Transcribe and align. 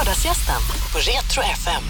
Lördagsgästen 0.00 0.60
på 0.92 0.98
Retro 0.98 1.42
FM. 1.42 1.82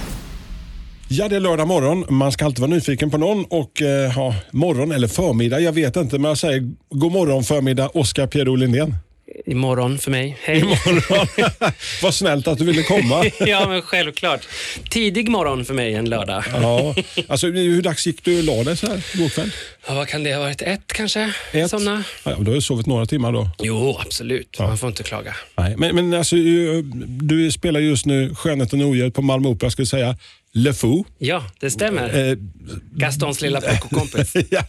Ja, 1.09 1.29
det 1.29 1.37
är 1.37 1.41
lördag 1.41 1.69
morgon. 1.69 2.05
Man 2.09 2.33
ska 2.33 2.45
alltid 2.45 2.61
vara 2.61 2.71
nyfiken 2.71 3.11
på 3.11 3.19
någon 3.19 3.45
och 3.45 3.83
eh, 3.83 4.13
ha 4.13 4.35
morgon 4.51 4.93
eller 4.93 5.09
förmiddag. 5.09 5.61
Jag 5.61 5.73
vet 5.73 5.97
inte, 5.97 6.19
men 6.19 6.29
jag 6.29 6.39
säger 6.39 6.73
god 6.91 7.13
morgon 7.13 7.45
förmiddag 7.45 7.89
Oskar 7.89 8.27
Pierro 8.27 8.57
Lindén. 8.57 8.95
Imorgon 9.47 9.99
för 9.99 10.11
mig. 10.11 10.37
Hej. 10.43 10.59
Imorgon. 10.59 11.27
Vad 12.03 12.15
snällt 12.15 12.49
att 12.49 12.59
du 12.59 12.65
ville 12.65 12.83
komma. 12.83 13.25
ja, 13.41 13.69
men 13.69 13.83
självklart. 13.83 14.41
Tidig 14.91 15.29
morgon 15.29 15.65
för 15.65 15.75
mig 15.75 15.95
en 15.95 16.09
lördag. 16.09 16.45
Ja, 16.53 16.95
alltså, 17.29 17.47
hur 17.47 17.83
dags 17.83 18.07
gick 18.07 18.25
du 18.25 18.39
och 18.39 18.45
la 18.45 18.65
dig 18.65 18.77
så 18.77 18.87
här 18.87 19.05
igår 19.15 19.29
kväll? 19.29 19.51
Ja, 19.87 19.95
vad 19.95 20.09
kan 20.09 20.25
det 20.25 20.35
ha 20.35 20.41
varit? 20.41 20.63
Ett 20.63 20.87
kanske? 20.87 21.33
Ett? 21.53 21.71
Somna? 21.71 22.05
Ja, 22.25 22.37
du 22.41 22.47
har 22.51 22.55
ju 22.55 22.61
sovit 22.61 22.87
några 22.87 23.07
timmar 23.07 23.33
då. 23.33 23.51
Jo, 23.59 23.99
absolut. 24.01 24.59
Man 24.59 24.79
får 24.79 24.89
inte 24.89 25.03
klaga. 25.03 25.37
Nej, 25.57 25.75
men, 25.77 25.95
men 25.95 26.15
alltså, 26.15 26.37
du 27.07 27.53
spelar 27.53 27.81
just 27.81 28.07
nu 28.07 28.35
Skönheten 28.35 28.81
och 28.81 28.89
odjuret 28.89 29.15
på 29.15 29.23
Malmö 29.23 29.49
Opera, 29.49 29.71
skulle 29.71 29.83
jag 29.83 29.89
säga. 29.89 30.17
Le 30.53 30.73
Fou. 30.75 31.05
Ja, 31.19 31.45
det 31.61 31.71
stämmer. 31.71 32.31
Eh, 32.31 32.37
Gastons 32.93 33.41
lilla 33.41 33.61
pucko-kompis. 33.61 34.37
ja, 34.51 34.63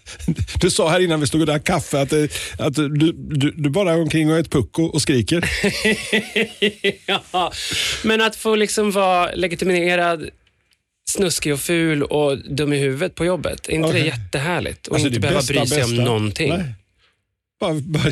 du 0.62 0.70
sa 0.72 0.90
här 0.90 1.00
innan 1.00 1.20
vi 1.20 1.28
stod 1.28 1.42
och 1.42 1.48
drack 1.48 1.64
kaffe 1.64 2.02
att, 2.02 2.14
eh, 2.14 2.24
att 2.58 2.74
du, 2.76 2.90
du, 3.14 3.52
du 3.52 3.70
bara 3.70 3.92
är 3.92 4.02
omkring 4.02 4.32
och 4.32 4.36
är 4.36 4.40
ett 4.40 4.50
pucko 4.52 4.84
och 4.84 5.02
skriker. 5.02 5.50
ja, 7.32 7.52
men 8.04 8.22
att 8.22 8.36
få 8.36 8.56
liksom 8.56 8.92
vara 8.92 9.32
legitimerad 9.36 10.30
snuskig 11.10 11.54
och 11.54 11.60
ful 11.60 12.04
och 12.04 12.38
dum 12.38 12.74
i 12.74 12.78
huvudet 12.80 13.16
på 13.16 13.26
jobbet. 13.26 13.70
Är 13.70 13.74
inte 13.74 13.88
Okej. 13.90 14.02
det 14.02 14.08
jättehärligt? 14.08 14.88
Och 14.88 14.94
Alltså, 14.96 15.08
inte 15.08 15.20
behöva 15.20 15.42
bry 15.42 15.68
sig 15.68 15.84
om 15.84 15.90
bästa. 15.90 16.06
någonting. 16.06 16.50
Nej. 16.50 16.74
Bara, 17.62 17.74
bara, 17.74 18.04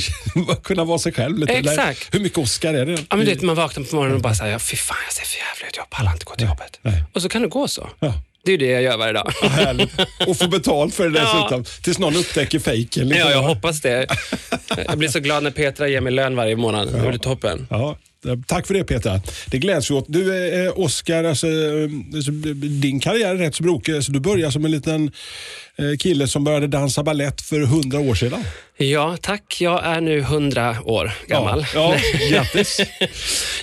bara 0.46 0.56
kunna 0.56 0.84
vara 0.84 1.00
sig 1.00 1.14
själv 1.14 1.38
lite. 1.38 1.54
Exakt. 1.54 2.14
Hur 2.16 2.20
mycket 2.20 2.38
Oscar 2.38 2.74
är 2.74 2.86
det? 2.86 2.92
Ja, 2.92 3.16
men 3.16 3.20
du 3.20 3.26
vet, 3.26 3.42
man 3.42 3.56
vaknar 3.56 3.84
på 3.84 3.96
morgonen 3.96 4.16
och 4.16 4.22
bara 4.22 4.36
säger, 4.36 4.60
fy 4.60 4.76
fan 4.78 4.98
jag 5.08 5.14
ser 5.14 5.26
för 5.26 5.38
jävla 5.38 5.68
ut, 5.70 5.78
jag 5.78 5.90
pallar 5.90 6.12
inte 6.12 6.26
gå 6.26 6.36
till 6.36 6.48
jobbet. 6.48 6.80
nej. 6.82 7.04
Och 7.14 7.22
så 7.22 7.30
kan 7.30 7.42
det 7.42 7.48
gå 7.48 7.68
så. 7.68 7.90
Ja. 8.00 8.14
Det 8.44 8.52
är 8.52 8.58
det 8.58 8.66
jag 8.66 8.82
gör 8.82 8.98
varje 8.98 9.14
dag. 9.14 9.32
Ja, 9.42 9.48
härligt. 9.48 9.90
Och 10.28 10.38
få 10.38 10.48
betalt 10.48 10.96
för 10.96 11.10
det 11.10 11.20
Ja. 11.24 11.34
dessutom. 11.38 11.66
Tills 11.84 12.00
någon 12.00 12.16
upptäcker 12.16 12.60
fejken. 12.60 13.08
liksom. 13.10 13.30
Ja, 13.30 13.36
jag 13.36 13.44
hoppas 13.44 13.82
det. 13.82 14.08
Jag 14.88 14.98
blir 14.98 15.10
så 15.10 15.20
glad 15.20 15.44
när 15.44 15.52
Petra 15.52 15.88
ger 15.88 16.02
mig 16.02 16.14
lön 16.14 16.36
varje 16.36 16.56
månad. 16.56 16.94
Det 16.94 17.08
blir 17.10 17.18
toppen. 17.20 17.68
Ja, 17.70 17.98
tack 18.48 18.68
för 18.68 18.74
det 18.74 18.84
Peter. 18.84 19.22
Det 19.48 19.58
gläds 19.58 19.92
vi 19.92 19.96
åt. 19.96 20.06
Du, 20.08 20.54
eh, 20.66 20.80
Oscar, 20.80 21.24
alltså, 21.24 21.48
eh, 21.48 21.90
alltså, 22.16 22.32
din 22.82 23.00
karriär 23.00 23.30
är 23.30 23.36
rätt 23.36 23.56
så 23.56 23.64
brokig. 23.64 23.96
Alltså, 23.96 24.12
du 24.12 24.20
började 24.20 24.52
som 24.52 24.66
en 24.66 24.72
liten 24.72 25.12
eh, 25.76 25.98
kille 26.00 26.28
som 26.28 26.44
började 26.44 26.68
dansa 26.68 27.04
ballett 27.04 27.42
för 27.42 27.60
hundra 27.60 28.00
år 28.00 28.16
sedan. 28.16 28.44
Ja, 28.78 29.18
tack. 29.22 29.62
Jag 29.62 29.86
är 29.86 30.02
nu 30.02 30.20
100 30.20 30.78
år 30.86 31.12
gammal. 31.28 31.66
Ja, 31.74 31.96
ja 31.96 32.30
grattis. 32.32 32.82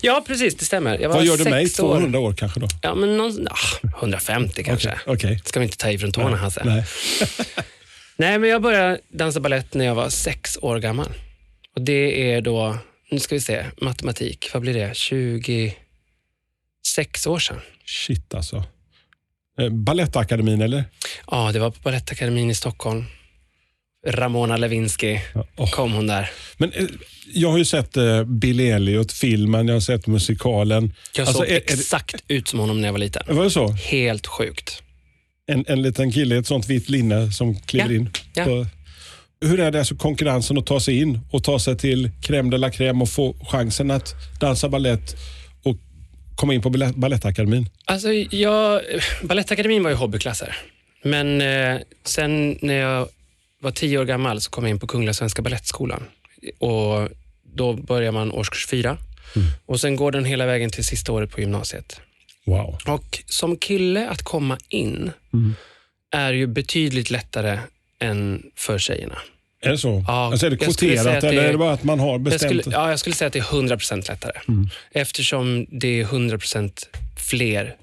Ja, 0.02 0.24
precis. 0.26 0.54
Det 0.54 0.64
stämmer. 0.64 0.98
Jag 0.98 1.08
var 1.08 1.16
Vad 1.16 1.24
gör 1.24 1.36
du 1.36 1.44
mig? 1.44 1.66
sex 1.66 1.80
år. 1.80 1.96
200 1.96 2.18
år 2.18 2.32
kanske 2.32 2.60
då? 2.60 2.68
Ja, 2.82 2.94
men 2.94 3.16
någon, 3.16 3.48
ah, 3.48 3.88
150 3.98 4.64
kanske. 4.64 4.94
Okej. 5.06 5.40
Ska 5.44 5.60
vi 5.60 5.64
inte 5.66 5.76
ta 5.76 5.90
i 5.90 5.98
från 5.98 6.12
tårna, 6.12 6.36
Hasse? 6.36 6.62
Nej. 6.64 6.84
Nej, 8.16 8.38
men 8.38 8.50
jag 8.50 8.62
började 8.62 8.98
dansa 9.08 9.40
ballett 9.40 9.74
när 9.74 9.84
jag 9.84 9.94
var 9.94 10.08
sex 10.08 10.58
år 10.62 10.78
gammal. 10.78 11.08
Och 11.74 11.82
det 11.82 12.32
är 12.32 12.40
då, 12.40 12.76
nu 13.10 13.18
ska 13.18 13.34
vi 13.34 13.40
se, 13.40 13.64
matematik, 13.80 14.50
vad 14.52 14.62
blir 14.62 14.74
det? 14.74 14.96
26 14.96 15.76
år 17.26 17.38
sedan. 17.38 17.60
Shit 17.86 18.34
alltså. 18.34 18.64
Eh, 19.60 19.68
Balettakademin 19.68 20.60
eller? 20.62 20.84
Ja, 21.30 21.52
det 21.52 21.58
var 21.58 21.70
på 21.70 21.80
Balettakademin 21.80 22.50
i 22.50 22.54
Stockholm. 22.54 23.04
Ramona 24.08 24.56
Lewinsky 24.56 25.18
åh. 25.56 25.70
kom 25.70 25.92
hon 25.92 26.06
där. 26.06 26.30
Men 26.56 26.72
eh, 26.72 26.84
jag 27.34 27.50
har 27.50 27.58
ju 27.58 27.64
sett 27.64 27.96
eh, 27.96 28.24
Billy 28.24 28.68
Elliot-filmen, 28.70 29.68
jag 29.68 29.74
har 29.74 29.80
sett 29.80 30.06
musikalen. 30.06 30.94
Jag 31.16 31.26
Alltså, 31.26 31.42
såg 31.42 31.50
är- 31.50 31.56
är 31.56 31.60
det- 31.60 31.72
exakt 31.72 32.24
ut 32.28 32.48
som 32.48 32.58
honom 32.58 32.80
när 32.80 32.88
jag 32.88 32.92
var 32.92 32.98
liten. 32.98 33.36
Var 33.36 33.44
det 33.44 33.50
så? 33.50 33.68
Helt 33.72 34.26
sjukt. 34.26 34.82
En, 35.46 35.64
en 35.68 35.82
liten 35.82 36.12
kille 36.12 36.34
i 36.34 36.38
ett 36.38 36.46
sånt 36.46 36.66
vitt 36.66 36.88
linne 36.88 37.32
som 37.32 37.54
kliver 37.60 37.88
Ja, 37.90 37.94
in. 37.94 38.10
ja. 38.34 38.44
På, 38.44 38.66
hur 39.40 39.60
är 39.60 39.70
det 39.70 39.78
alltså 39.78 39.96
konkurrensen 39.96 40.58
att 40.58 40.66
ta 40.66 40.80
sig 40.80 40.98
in 40.98 41.20
och 41.30 41.44
ta 41.44 41.58
sig 41.58 41.78
till 41.78 42.10
crème 42.22 42.50
de 42.50 42.58
la 42.58 42.70
crème 42.70 43.02
och 43.02 43.08
få 43.08 43.36
chansen 43.50 43.90
att 43.90 44.14
dansa 44.40 44.68
ballett 44.68 45.16
och 45.62 45.76
komma 46.36 46.54
in 46.54 46.62
på 46.62 46.70
Balettakademin? 46.96 47.68
Alltså, 47.84 48.12
jag, 48.12 48.82
Balettakademin 49.22 49.82
var 49.82 49.90
ju 49.90 49.96
hobbyklasser. 49.96 50.56
Men 51.02 51.40
eh, 51.40 51.80
sen 52.04 52.58
när 52.62 52.74
jag 52.74 53.08
var 53.60 53.70
tio 53.70 53.98
år 53.98 54.04
gammal 54.04 54.40
så 54.40 54.50
kom 54.50 54.64
jag 54.64 54.70
in 54.70 54.78
på 54.78 54.86
Kungliga 54.86 55.14
Svenska 55.14 55.42
Balettskolan. 55.42 56.02
Och 56.58 57.08
då 57.54 57.72
börjar 57.72 58.12
man 58.12 58.32
årskurs 58.32 58.66
fyra. 58.66 58.98
Och 59.66 59.80
sen 59.80 59.96
går 59.96 60.12
den 60.12 60.24
hela 60.24 60.46
vägen 60.46 60.70
till 60.70 60.84
sista 60.84 61.12
året 61.12 61.30
på 61.30 61.40
gymnasiet. 61.40 62.00
Wow. 62.46 62.78
Och 62.86 63.22
som 63.26 63.56
kille 63.56 64.08
att 64.08 64.22
komma 64.22 64.58
in 64.68 65.10
är 66.10 66.32
ju 66.32 66.46
betydligt 66.46 67.10
lättare 67.10 67.58
än 68.00 68.42
för 68.56 68.78
tjejerna. 68.78 69.18
Är 69.62 69.70
det 69.70 69.78
så? 69.78 70.04
Ja, 70.06 70.26
alltså 70.26 70.46
är 70.46 70.50
det 70.50 70.54
jag 70.56 70.64
kvoterat 70.64 71.06
att 71.06 71.20
det- 71.20 71.28
eller 71.28 71.42
är 71.44 71.52
det 71.52 71.58
bara 71.58 71.72
att 71.72 71.84
man 71.84 72.00
har 72.00 72.10
Jag 72.12 72.20
bestämt? 72.20 72.42
skulle, 72.62 72.76
ja, 72.76 72.90
jag 72.90 72.98
skulle 72.98 73.14
säga 73.16 73.26
att 73.26 73.32
det 73.32 73.38
är 73.38 73.42
100% 73.42 74.08
lättare. 74.08 74.32
Eftersom 74.92 75.66
det 75.70 76.00
är 76.00 76.04
100% 76.04 76.88
fler 77.30 77.74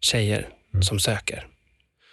tjejer 0.00 0.46
som 0.82 1.00
söker. 1.00 1.46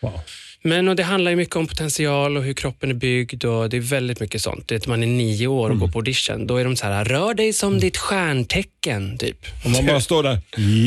Wow. 0.02 0.20
Men 0.64 0.88
och 0.88 0.96
det 0.96 1.04
handlar 1.04 1.32
ju 1.32 1.38
mycket 1.38 1.56
om 1.56 1.68
potential 1.68 2.38
och 2.38 2.44
hur 2.44 2.54
kroppen 2.54 2.90
är 2.90 2.94
byggd 2.94 3.46
och 3.46 3.70
det 3.70 3.78
är 3.78 3.82
väldigt 3.82 4.20
mycket 4.20 4.42
sånt. 4.42 4.68
Det 4.68 4.88
man 4.88 5.04
är 5.04 5.08
nio 5.08 5.48
år 5.48 5.70
och 5.70 5.80
går 5.80 5.88
på 5.88 6.00
audition. 6.00 6.48
Då 6.48 6.58
är 6.58 6.64
de 6.64 6.76
så 6.76 6.86
här, 6.86 7.06
rör 7.06 7.34
dig 7.34 7.54
som 7.54 7.80
ditt 7.80 7.98
stjärntecken, 7.98 9.18
typ. 9.18 9.38
Om 9.66 9.72
man 9.72 9.86
bara 9.86 10.02
står 10.02 10.24
där, 10.24 10.40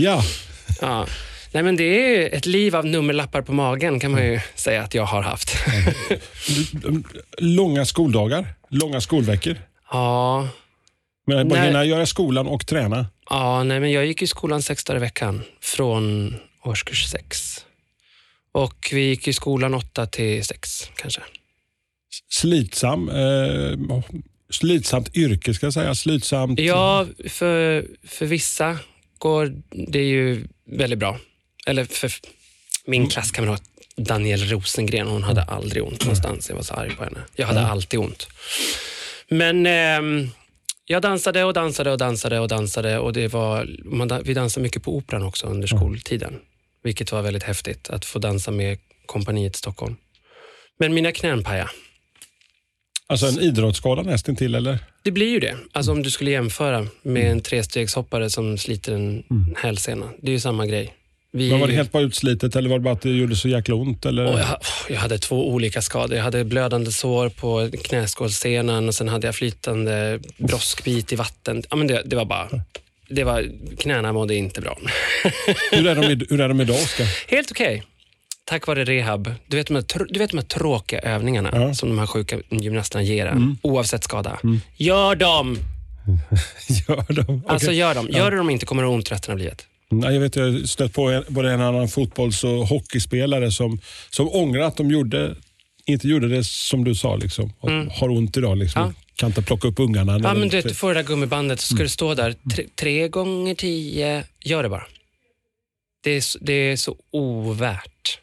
ja. 0.02 0.22
Ja. 0.80 1.06
Nej, 1.52 1.62
men 1.62 1.76
det 1.76 1.84
är 1.84 2.36
ett 2.36 2.46
liv 2.46 2.76
av 2.76 2.86
nummerlappar 2.86 3.42
på 3.42 3.52
magen 3.52 4.00
kan 4.00 4.10
man 4.10 4.24
ju 4.24 4.40
säga 4.54 4.82
att 4.82 4.94
jag 4.94 5.04
har 5.04 5.22
haft. 5.22 5.56
Långa 7.38 7.84
skoldagar, 7.84 8.46
långa 8.68 9.00
skolveckor. 9.00 9.56
ja, 9.90 10.48
Men 11.26 11.48
bara 11.48 11.60
hinna 11.60 11.84
göra 11.84 12.06
skolan 12.06 12.46
och 12.46 12.66
träna. 12.66 13.06
ja 13.30 13.62
nej, 13.64 13.80
men 13.80 13.92
jag 13.92 14.06
gick 14.06 14.22
i 14.22 14.26
skolan 14.26 14.62
sex 14.62 14.84
dagar 14.84 14.96
i 14.96 15.00
veckan 15.00 15.42
från 15.60 16.34
årskurs 16.64 17.04
sex. 17.10 17.58
Och 18.52 18.88
vi 18.92 19.00
gick 19.00 19.28
i 19.28 19.32
skolan 19.32 19.74
åtta 19.74 20.06
till 20.06 20.44
sex 20.44 20.90
kanske. 20.96 21.20
Slitsam, 22.30 23.08
eh, 23.08 24.02
slitsamt 24.50 25.16
yrke 25.16 25.54
ska 25.54 25.66
jag 25.66 25.74
säga. 25.74 25.94
Slitsamt. 25.94 26.60
Ja, 26.60 27.06
för, 27.28 27.86
för 28.04 28.26
vissa 28.26 28.78
går 29.18 29.52
det 29.70 30.02
ju 30.04 30.48
väldigt 30.66 30.98
bra. 30.98 31.18
Eller 31.66 31.84
för 31.84 32.12
min 32.86 33.08
klasskamrat 33.08 33.62
Daniel 33.96 34.44
Rosengren, 34.44 35.06
hon 35.06 35.22
hade 35.22 35.42
aldrig 35.42 35.82
ont 35.84 36.00
någonstans. 36.00 36.48
Jag 36.48 36.56
var 36.56 36.62
så 36.62 36.74
arg 36.74 36.96
på 36.96 37.04
henne. 37.04 37.20
Jag 37.36 37.46
hade 37.46 37.66
alltid 37.66 38.00
ont. 38.00 38.26
Men 39.28 39.66
ehm, 39.66 40.30
jag 40.84 41.02
dansade 41.02 41.44
och 41.44 41.52
dansade 41.52 41.90
och 41.90 41.98
dansade 41.98 42.38
och 42.38 42.48
dansade 42.48 42.98
och 42.98 43.12
det 43.12 43.28
var, 43.28 43.68
man, 43.84 44.22
vi 44.24 44.34
dansade 44.34 44.62
mycket 44.62 44.82
på 44.82 44.96
Operan 44.96 45.22
också 45.22 45.46
under 45.46 45.68
skoltiden. 45.68 46.38
Vilket 46.82 47.12
var 47.12 47.22
väldigt 47.22 47.42
häftigt 47.42 47.90
att 47.90 48.04
få 48.04 48.18
dansa 48.18 48.50
med 48.50 48.78
kompaniet 49.06 49.54
i 49.54 49.58
Stockholm. 49.58 49.96
Men 50.78 50.94
mina 50.94 51.12
knän 51.12 51.44
pajade. 51.44 51.70
Alltså 53.06 53.26
en 53.26 53.38
idrottsskada 53.38 54.02
nästintill 54.02 54.54
eller? 54.54 54.78
Det 55.02 55.10
blir 55.10 55.30
ju 55.30 55.40
det. 55.40 55.56
Alltså 55.72 55.92
om 55.92 56.02
du 56.02 56.10
skulle 56.10 56.30
jämföra 56.30 56.86
med 57.02 57.30
en 57.30 57.40
trestegshoppare 57.40 58.30
som 58.30 58.58
sliter 58.58 58.92
en 58.92 59.24
hälsena. 59.56 60.10
Det 60.22 60.30
är 60.30 60.32
ju 60.32 60.40
samma 60.40 60.66
grej. 60.66 60.94
Vi, 61.32 61.50
Men 61.50 61.60
var 61.60 61.68
det 61.68 61.74
helt 61.74 61.92
bara 61.92 62.02
utslitet 62.02 62.56
eller 62.56 62.68
var 62.70 62.78
det 62.78 62.82
bara 62.82 62.94
att 62.94 63.02
det 63.02 63.10
gjorde 63.10 63.36
så 63.36 63.48
jäkla 63.48 63.74
ont? 63.74 64.06
Eller? 64.06 64.26
och 64.26 64.38
jag, 64.40 64.60
jag 64.88 64.96
hade 65.00 65.18
två 65.18 65.48
olika 65.48 65.82
skador. 65.82 66.16
Jag 66.16 66.24
hade 66.24 66.44
blödande 66.44 66.92
sår 66.92 67.28
på 67.28 67.70
knäskålssenan 67.84 68.88
och 68.88 68.94
sen 68.94 69.08
hade 69.08 69.26
jag 69.26 69.34
flytande 69.34 70.20
broskbit 70.36 71.12
i 71.12 71.16
vatten. 71.16 71.62
Ja, 71.70 71.76
men 71.76 71.86
det, 71.86 72.02
det 72.04 72.16
var 72.16 72.24
bara... 72.24 72.48
Det 73.10 73.24
var, 73.24 73.44
knäna 73.78 74.12
mådde 74.12 74.34
inte 74.34 74.60
bra. 74.60 74.78
hur, 75.72 75.86
är 75.86 75.94
de, 75.94 76.26
hur 76.30 76.40
är 76.40 76.48
de 76.48 76.60
idag 76.60 76.76
Oskar? 76.76 77.06
Helt 77.30 77.50
okej. 77.50 77.82
Tack 78.44 78.66
vare 78.66 78.84
rehab. 78.84 79.34
Du 79.46 79.56
vet 79.56 79.66
de 79.66 79.74
här, 79.74 79.84
du 80.12 80.18
vet 80.18 80.30
de 80.30 80.36
här 80.36 80.44
tråkiga 80.44 81.00
övningarna 81.00 81.50
Ja. 81.52 81.74
som 81.74 81.88
de 81.88 81.98
här 81.98 82.06
sjuka 82.06 82.38
gymnasterna 82.50 83.02
ger 83.02 83.26
en, 83.26 83.58
oavsett 83.62 84.04
skada. 84.04 84.38
Gör 84.76 85.14
dem! 85.14 85.58
Gör 86.88 87.12
de? 87.12 87.42
Alltså 87.48 87.66
Okej. 87.66 87.78
gör 87.78 87.94
dem. 87.94 88.08
Gör 88.10 88.30
det 88.30 88.36
de 88.36 88.50
inte 88.50 88.66
kommer 88.66 88.82
du 88.82 88.88
ont 88.88 89.12
resten 89.12 89.32
av 89.32 89.38
livet. 89.38 89.66
Nej, 89.90 90.14
jag 90.14 90.20
vet, 90.20 90.36
jag 90.36 90.52
har 90.52 90.66
stött 90.66 90.92
på 90.92 91.24
både 91.28 91.52
en 91.52 91.60
annan 91.60 91.88
fotbolls 91.88 92.44
och 92.44 92.50
hockeyspelare 92.66 93.52
som, 93.52 93.80
som 94.10 94.28
ångrar 94.28 94.62
att 94.62 94.76
de 94.76 94.90
gjorde, 94.90 95.34
inte 95.86 96.08
gjorde 96.08 96.28
det 96.28 96.44
som 96.44 96.84
du 96.84 96.94
sa. 96.94 97.16
Liksom, 97.16 97.52
och 97.60 97.70
Har 97.70 98.08
ont 98.08 98.36
idag. 98.36 98.58
Liksom. 98.58 98.82
Ja. 98.82 98.92
Kan 99.16 99.26
inte 99.28 99.42
plocka 99.42 99.68
upp 99.68 99.78
ungarna. 99.80 100.12
Ja, 100.22 100.34
men 100.34 100.48
du, 100.48 100.56
vet, 100.56 100.68
du 100.68 100.74
får 100.74 100.88
det 100.88 100.94
där 101.02 101.08
gummibandet 101.08 101.60
så 101.60 101.74
ska 101.74 101.82
du 101.82 101.88
stå 101.88 102.14
där 102.14 102.34
tre, 102.54 102.64
tre 102.76 103.08
gånger 103.08 103.54
tio. 103.54 104.24
Gör 104.44 104.62
det 104.62 104.68
bara. 104.68 104.86
Det 106.04 106.10
är, 106.10 106.20
så- 106.20 106.38
det 106.42 106.52
är 106.52 106.76
så 106.76 106.96
ovärt. 107.12 108.18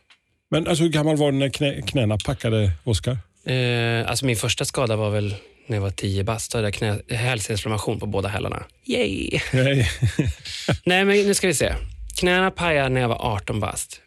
men 0.52 0.68
alltså, 0.68 0.84
hur 0.84 0.92
gammal 0.92 1.16
var 1.18 1.32
du 1.32 1.38
när 1.38 1.50
knä, 1.50 1.82
knäna 1.82 2.18
packade, 2.26 2.72
Oskar? 2.84 3.18
Eh, 3.46 4.08
alltså 4.10 4.26
min 4.26 4.36
första 4.36 4.66
skada 4.66 4.96
var 4.96 5.10
väl 5.10 5.36
när 5.68 5.78
jag 5.78 5.82
var 5.82 5.92
tio 5.92 6.24
bast. 6.24 6.52
Då 6.52 6.58
hade 6.58 6.68
jag 6.68 6.74
knä, 6.74 7.00
hälseninflammation 7.10 8.00
på 8.00 8.06
båda 8.06 8.30
hälarna. 8.30 8.64
Yay! 8.86 9.40
Nej. 9.54 9.90
Nej, 10.86 11.06
men 11.06 11.28
nu 11.28 11.34
ska 11.34 11.48
vi 11.48 11.54
se. 11.54 11.74
knäna 12.20 12.52
pajade 12.52 12.90
när 12.90 13.02
jag 13.02 13.08
var 13.10 13.34
18 13.36 13.60
bast. 13.60 14.02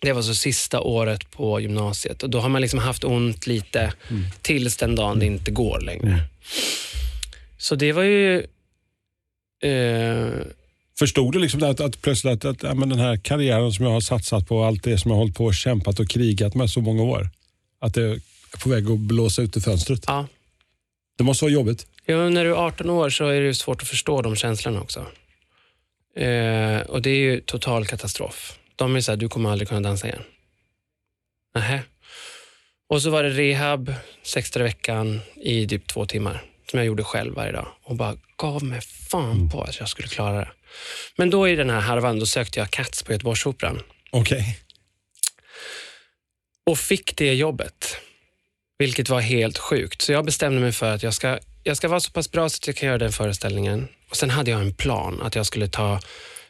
Det 0.00 0.12
var 0.12 0.22
så 0.22 0.34
sista 0.34 0.80
året 0.80 1.30
på 1.30 1.60
gymnasiet 1.60 2.22
och 2.22 2.30
då 2.30 2.40
har 2.40 2.48
man 2.48 2.60
liksom 2.60 2.78
haft 2.78 3.04
ont 3.04 3.46
lite 3.46 3.92
tills 4.42 4.76
den 4.76 4.94
dagen 4.94 5.18
det 5.18 5.26
inte 5.26 5.50
går 5.50 5.80
längre. 5.80 6.22
Så 7.58 7.74
det 7.74 7.92
var 7.92 8.02
ju... 8.02 8.38
Eh, 9.62 10.28
Förstod 10.98 11.32
du 11.32 11.38
liksom 11.38 11.62
att, 11.62 11.80
att 11.80 12.02
plötsligt 12.02 12.32
att, 12.32 12.44
att 12.44 12.62
ja, 12.62 12.74
men 12.74 12.88
den 12.88 12.98
här 12.98 13.16
karriären 13.16 13.72
som 13.72 13.84
jag 13.84 13.92
har 13.92 14.00
satsat 14.00 14.48
på, 14.48 14.64
allt 14.64 14.82
det 14.82 14.98
som 14.98 15.10
jag 15.10 15.16
har 15.16 15.22
hållit 15.22 15.36
på 15.36 15.44
och 15.44 15.54
kämpat 15.54 16.00
och 16.00 16.08
krigat 16.08 16.54
med 16.54 16.70
så 16.70 16.80
många 16.80 17.02
år, 17.02 17.30
att 17.80 17.94
det 17.94 18.02
är 18.02 18.20
på 18.62 18.68
väg 18.68 18.90
att 18.90 18.98
blåsa 18.98 19.42
ut 19.42 19.56
i 19.56 19.60
fönstret? 19.60 20.04
ja. 20.06 20.26
Det 21.22 21.26
måste 21.26 21.44
vara 21.44 21.52
jobbigt. 21.52 21.86
Ja, 22.06 22.28
när 22.28 22.44
du 22.44 22.50
är 22.50 22.54
18 22.54 22.90
år 22.90 23.10
så 23.10 23.28
är 23.28 23.40
det 23.40 23.54
svårt 23.54 23.82
att 23.82 23.88
förstå 23.88 24.22
de 24.22 24.36
känslorna 24.36 24.80
också. 24.80 25.06
Eh, 26.16 26.80
och 26.80 27.02
det 27.02 27.10
är 27.10 27.16
ju 27.16 27.40
total 27.40 27.86
katastrof. 27.86 28.58
De 28.76 28.96
är 28.96 29.00
så 29.00 29.12
här, 29.12 29.16
du 29.16 29.28
kommer 29.28 29.50
aldrig 29.50 29.68
kunna 29.68 29.80
dansa 29.80 30.06
igen. 30.06 30.22
Nähä. 31.54 31.82
Och 32.88 33.02
så 33.02 33.10
var 33.10 33.22
det 33.22 33.30
rehab 33.30 33.94
sex 34.22 34.50
dagar 34.50 34.64
i 34.64 34.68
veckan 34.68 35.20
i 35.36 35.68
typ 35.68 35.86
två 35.86 36.06
timmar. 36.06 36.42
Som 36.70 36.78
jag 36.78 36.86
gjorde 36.86 37.04
själv 37.04 37.34
varje 37.34 37.52
dag. 37.52 37.68
Och 37.82 37.96
bara 37.96 38.16
gav 38.36 38.64
mig 38.64 38.80
fan 39.10 39.50
på 39.50 39.62
att 39.62 39.80
jag 39.80 39.88
skulle 39.88 40.08
klara 40.08 40.38
det. 40.38 40.52
Men 41.16 41.30
då 41.30 41.48
i 41.48 41.56
den 41.56 41.70
här 41.70 41.80
harvan, 41.80 42.18
då 42.18 42.26
sökte 42.26 42.58
jag 42.58 42.70
Cats 42.70 43.02
på 43.02 43.12
Göteborgsoperan. 43.12 43.82
Okej. 44.10 44.58
Och 46.66 46.78
fick 46.78 47.16
det 47.16 47.34
jobbet. 47.34 47.96
Vilket 48.82 49.08
var 49.08 49.20
helt 49.20 49.58
sjukt. 49.58 50.02
Så 50.02 50.12
jag 50.12 50.24
bestämde 50.24 50.60
mig 50.60 50.72
för 50.72 50.94
att 50.94 51.02
jag 51.02 51.14
ska, 51.14 51.38
jag 51.62 51.76
ska 51.76 51.88
vara 51.88 52.00
så 52.00 52.10
pass 52.10 52.30
bra 52.30 52.48
så 52.48 52.56
att 52.56 52.66
jag 52.66 52.76
kan 52.76 52.86
göra 52.86 52.98
den 52.98 53.12
föreställningen. 53.12 53.88
Och 54.10 54.16
Sen 54.16 54.30
hade 54.30 54.50
jag 54.50 54.60
en 54.60 54.74
plan 54.74 55.22
att 55.22 55.34
jag 55.34 55.46
skulle, 55.46 55.68
ta, 55.68 56.00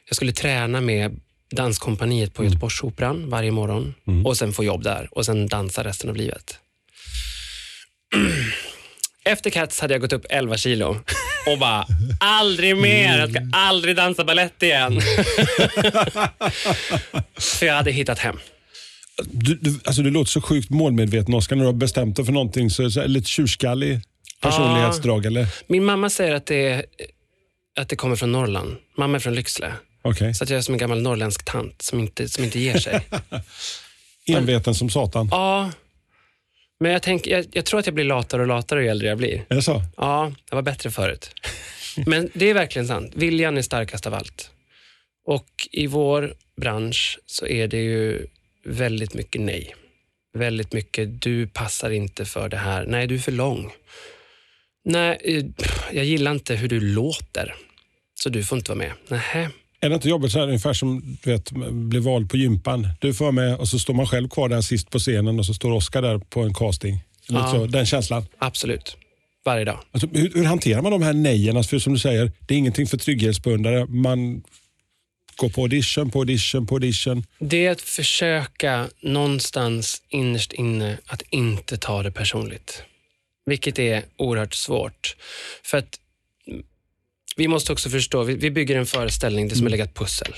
jag 0.08 0.16
skulle 0.16 0.32
träna 0.32 0.80
med 0.80 1.20
danskompaniet 1.50 2.34
på 2.34 2.44
Göteborgsoperan 2.44 3.30
varje 3.30 3.50
morgon 3.50 3.94
och 4.24 4.36
sen 4.36 4.52
få 4.52 4.64
jobb 4.64 4.82
där 4.82 5.08
och 5.10 5.26
sen 5.26 5.48
dansa 5.48 5.84
resten 5.84 6.10
av 6.10 6.16
livet. 6.16 6.58
Efter 9.24 9.50
Cats 9.50 9.80
hade 9.80 9.94
jag 9.94 10.00
gått 10.00 10.12
upp 10.12 10.26
11 10.30 10.56
kilo 10.56 10.96
och 11.46 11.58
bara, 11.58 11.86
aldrig 12.20 12.76
mer, 12.76 13.18
jag 13.18 13.30
ska 13.30 13.40
aldrig 13.52 13.96
dansa 13.96 14.24
ballett 14.24 14.62
igen. 14.62 15.00
För 17.38 17.66
jag 17.66 17.74
hade 17.74 17.90
hittat 17.90 18.18
hem. 18.18 18.38
Du, 19.30 19.54
du, 19.54 19.80
alltså 19.84 20.02
du 20.02 20.10
låter 20.10 20.30
så 20.30 20.40
sjukt 20.40 20.70
målmedveten 20.70 21.34
Oskar, 21.34 21.56
när 21.56 21.62
du 21.62 21.66
har 21.66 21.72
bestämt 21.72 22.16
dig 22.16 22.24
för 22.24 22.32
någonting. 22.32 22.70
Så, 22.70 22.90
så 22.90 23.06
lite 23.06 23.28
tjurskallig 23.28 24.00
personlighetsdrag, 24.40 25.26
eller? 25.26 25.46
Min 25.66 25.84
mamma 25.84 26.10
säger 26.10 26.34
att 26.34 26.46
det, 26.46 26.84
att 27.78 27.88
det 27.88 27.96
kommer 27.96 28.16
från 28.16 28.32
Norrland. 28.32 28.76
Mamma 28.96 29.16
är 29.16 29.20
från 29.20 29.34
Lycksele. 29.34 29.72
Okej. 30.02 30.34
Så 30.34 30.44
att 30.44 30.50
jag 30.50 30.58
är 30.58 30.62
som 30.62 30.74
en 30.74 30.78
gammal 30.78 31.02
norrländsk 31.02 31.44
tant 31.44 31.82
som 31.82 32.00
inte, 32.00 32.28
som 32.28 32.44
inte 32.44 32.60
ger 32.60 32.78
sig. 32.78 33.00
Enveten 34.26 34.74
som 34.74 34.90
satan. 34.90 35.28
ja, 35.30 35.70
men 36.80 36.92
jag, 36.92 37.02
tänk, 37.02 37.26
jag, 37.26 37.46
jag 37.52 37.64
tror 37.64 37.80
att 37.80 37.86
jag 37.86 37.94
blir 37.94 38.04
latare 38.04 38.42
och 38.42 38.48
latare 38.48 38.82
ju 38.82 38.88
äldre 38.88 39.08
jag 39.08 39.18
blir. 39.18 39.44
Är 39.48 39.54
det 39.54 39.62
så? 39.62 39.82
Ja, 39.96 40.32
jag 40.48 40.56
var 40.56 40.62
bättre 40.62 40.90
förut. 40.90 41.30
Men 42.06 42.28
det 42.34 42.50
är 42.50 42.54
verkligen 42.54 42.88
sant. 42.88 43.12
Viljan 43.14 43.58
är 43.58 43.62
starkast 43.62 44.06
av 44.06 44.14
allt. 44.14 44.50
Och 45.26 45.68
i 45.72 45.86
vår 45.86 46.34
bransch 46.60 47.18
så 47.26 47.46
är 47.46 47.68
det 47.68 47.76
ju 47.82 48.26
väldigt 48.64 49.14
mycket 49.14 49.40
nej. 49.40 49.74
Väldigt 50.38 50.72
mycket, 50.72 51.22
du 51.22 51.46
passar 51.46 51.90
inte 51.90 52.24
för 52.24 52.48
det 52.48 52.56
här. 52.56 52.86
Nej, 52.86 53.06
du 53.06 53.14
är 53.14 53.18
för 53.18 53.32
lång. 53.32 53.72
Nej, 54.84 55.18
eh, 55.24 55.44
jag 55.92 56.04
gillar 56.04 56.32
inte 56.32 56.54
hur 56.54 56.68
du 56.68 56.80
låter. 56.80 57.54
Så 58.14 58.28
du 58.28 58.44
får 58.44 58.58
inte 58.58 58.70
vara 58.70 58.78
med. 58.78 58.92
Nähä. 59.08 59.50
Är 59.80 59.88
det 59.88 59.94
inte 59.94 60.08
jobbigt 60.08 60.32
så 60.32 60.38
här, 60.38 60.46
ungefär 60.46 60.72
som 60.72 61.16
du 61.22 61.30
vet, 61.30 61.50
bli 61.70 62.00
vald 62.00 62.30
på 62.30 62.36
gympan? 62.36 62.88
Du 63.00 63.14
får 63.14 63.24
vara 63.24 63.32
med 63.32 63.56
och 63.56 63.68
så 63.68 63.78
står 63.78 63.94
man 63.94 64.06
själv 64.06 64.28
kvar 64.28 64.48
där 64.48 64.60
sist 64.60 64.90
på 64.90 64.98
scenen 64.98 65.38
och 65.38 65.46
så 65.46 65.54
står 65.54 65.72
Oskar 65.72 66.02
där 66.02 66.18
på 66.18 66.40
en 66.42 66.54
casting. 66.54 67.00
Ja. 67.28 67.50
så, 67.50 67.66
den 67.66 67.86
känslan. 67.86 68.24
Absolut. 68.38 68.96
Varje 69.44 69.64
dag. 69.64 69.78
Alltså, 69.92 70.08
hur, 70.12 70.30
hur 70.34 70.44
hanterar 70.44 70.82
man 70.82 70.92
de 70.92 71.02
här 71.02 71.12
nejen? 71.12 71.56
Alltså, 71.56 71.70
För 71.70 71.78
som 71.78 71.92
du 71.92 71.98
säger, 71.98 72.32
det 72.46 72.54
är 72.54 72.58
ingenting 72.58 72.86
för 72.86 72.96
trygghetsbeundrare. 72.96 73.86
Man 73.86 74.42
går 75.36 75.48
på 75.48 75.62
audition, 75.62 76.10
på 76.10 76.18
audition, 76.18 76.66
på 76.66 76.74
audition. 76.74 77.24
Det 77.38 77.66
är 77.66 77.70
att 77.70 77.80
försöka 77.80 78.88
någonstans 79.00 80.02
innerst 80.08 80.52
inne 80.52 80.98
att 81.06 81.22
inte 81.30 81.76
ta 81.76 82.02
det 82.02 82.10
personligt. 82.10 82.82
Vilket 83.46 83.78
är 83.78 84.02
oerhört 84.16 84.54
svårt. 84.54 85.16
För 85.64 85.78
att 85.78 85.98
mm, 86.46 86.62
vi 87.36 87.48
måste 87.48 87.72
också 87.72 87.90
förstå, 87.90 88.22
vi, 88.22 88.34
vi 88.34 88.50
bygger 88.50 88.76
en 88.76 88.86
föreställning, 88.86 89.48
det 89.48 89.54
är 89.54 89.56
som 89.56 89.66
att 89.66 89.70
lägga 89.70 89.84
ett 89.84 89.94
pussel. 89.94 90.34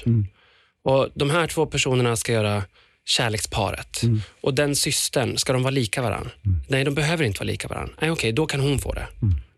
Och 0.85 1.09
De 1.15 1.31
här 1.31 1.47
två 1.47 1.67
personerna 1.67 2.17
ska 2.17 2.33
göra 2.33 2.65
kärleksparet. 3.07 4.01
Och 4.41 4.55
den 4.55 4.77
systern, 4.77 5.37
ska 5.39 5.53
de 5.53 5.63
vara 5.63 5.71
lika 5.71 6.03
varandra? 6.03 6.31
Nej, 6.69 6.85
de 6.85 6.95
behöver 6.95 7.25
inte 7.25 7.39
vara 7.41 7.47
lika 7.47 7.69
varandra. 7.69 7.95
Nej, 8.01 8.11
okej, 8.11 8.33
då 8.33 8.47
kan 8.47 8.61
hon 8.61 8.79
få 8.79 8.93
det. 8.93 9.07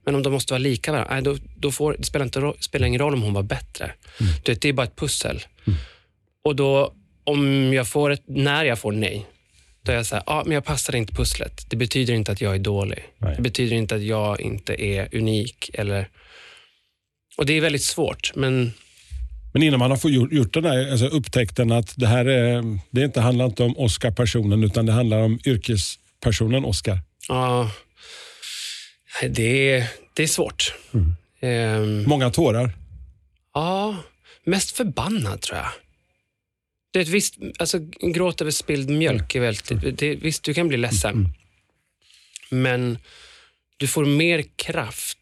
Men 0.07 0.15
om 0.15 0.23
de 0.23 0.33
måste 0.33 0.53
vara 0.53 0.59
lika 0.59 0.93
varandra, 0.93 1.15
nej, 1.15 1.23
då, 1.23 1.37
då 1.57 1.73
får, 1.73 1.97
det 1.99 2.05
spelar, 2.05 2.25
inte, 2.25 2.53
spelar 2.61 2.87
ingen 2.87 3.01
roll 3.01 3.15
om 3.15 3.23
hon 3.23 3.33
var 3.33 3.43
bättre. 3.43 3.93
Du 4.19 4.53
vet, 4.53 4.63
det 4.63 4.69
är 4.69 4.73
bara 4.73 4.87
ett 4.87 4.97
pussel. 4.97 5.41
Och 6.45 6.57
då, 6.57 6.95
om 7.25 7.73
jag 7.73 7.89
får 7.89 8.11
ett, 8.11 8.23
när 8.27 8.65
jag 8.65 8.79
får 8.79 8.93
nej, 8.93 9.27
då 9.83 9.93
är 9.93 9.97
jag 9.97 10.07
så 10.07 10.15
här, 10.15 10.25
ah, 10.27 10.43
men 10.45 10.53
jag 10.53 10.65
passar 10.65 10.97
inte 10.97 11.15
pusslet. 11.15 11.67
Det 11.69 11.77
betyder 11.77 12.15
inte 12.15 12.33
att 12.33 12.41
jag 12.41 12.55
är 12.55 12.59
dålig. 12.59 12.99
Nej. 13.19 13.35
Det 13.37 13.43
betyder 13.43 13.77
inte 13.77 13.95
att 13.95 14.03
jag 14.03 14.41
inte 14.41 14.83
är 14.85 15.09
unik. 15.17 15.71
Eller... 15.75 16.09
Och 17.37 17.47
det 17.47 17.53
är 17.53 17.61
väldigt 17.61 17.85
svårt, 17.85 18.33
men 18.35 18.73
Men 19.53 19.63
innan 19.63 19.79
man 19.79 19.91
har 19.91 19.99
fått 19.99 20.13
gjort, 20.13 20.33
gjort 20.33 20.55
den 20.55 20.65
här 20.65 20.91
alltså 20.91 21.07
upptäckten 21.07 21.73
att 21.73 21.95
det 21.97 22.07
här 22.07 22.25
är, 22.25 22.79
det 22.91 23.05
inte 23.05 23.21
handlar 23.21 23.45
inte 23.45 23.63
om 23.63 23.79
Oscar-personen 23.79 24.65
utan 24.65 24.87
det 24.87 24.93
handlar 24.93 25.19
om 25.23 25.39
yrkespersonen 25.47 26.65
Oscar. 26.65 26.99
ja, 27.29 27.71
det, 29.23 29.71
är, 29.71 29.89
det 30.15 30.23
är 30.23 30.27
svårt. 30.27 30.75
Ehm, 31.41 32.05
Många 32.07 32.31
tårar. 32.31 32.71
Ja, 33.55 33.97
mest 34.45 34.77
förbannad 34.77 35.41
tror 35.41 35.59
jag. 35.59 35.69
Det 36.91 36.99
är 36.99 37.03
ett 37.03 37.09
visst, 37.09 37.35
alltså, 37.59 37.79
en 38.01 38.13
gråt 38.13 38.41
över 38.41 38.51
spilld 38.51 38.91
mjölk 38.91 39.35
är 39.35 39.41
väldigt... 39.41 39.99
Det, 39.99 40.15
visst, 40.15 40.43
du 40.43 40.55
kan 40.55 40.69
bli 40.69 40.77
ledsen. 40.77 41.29
Men 42.51 42.99
du 43.77 43.87
får 43.87 44.05
mer 44.05 44.45
kraft 44.57 45.19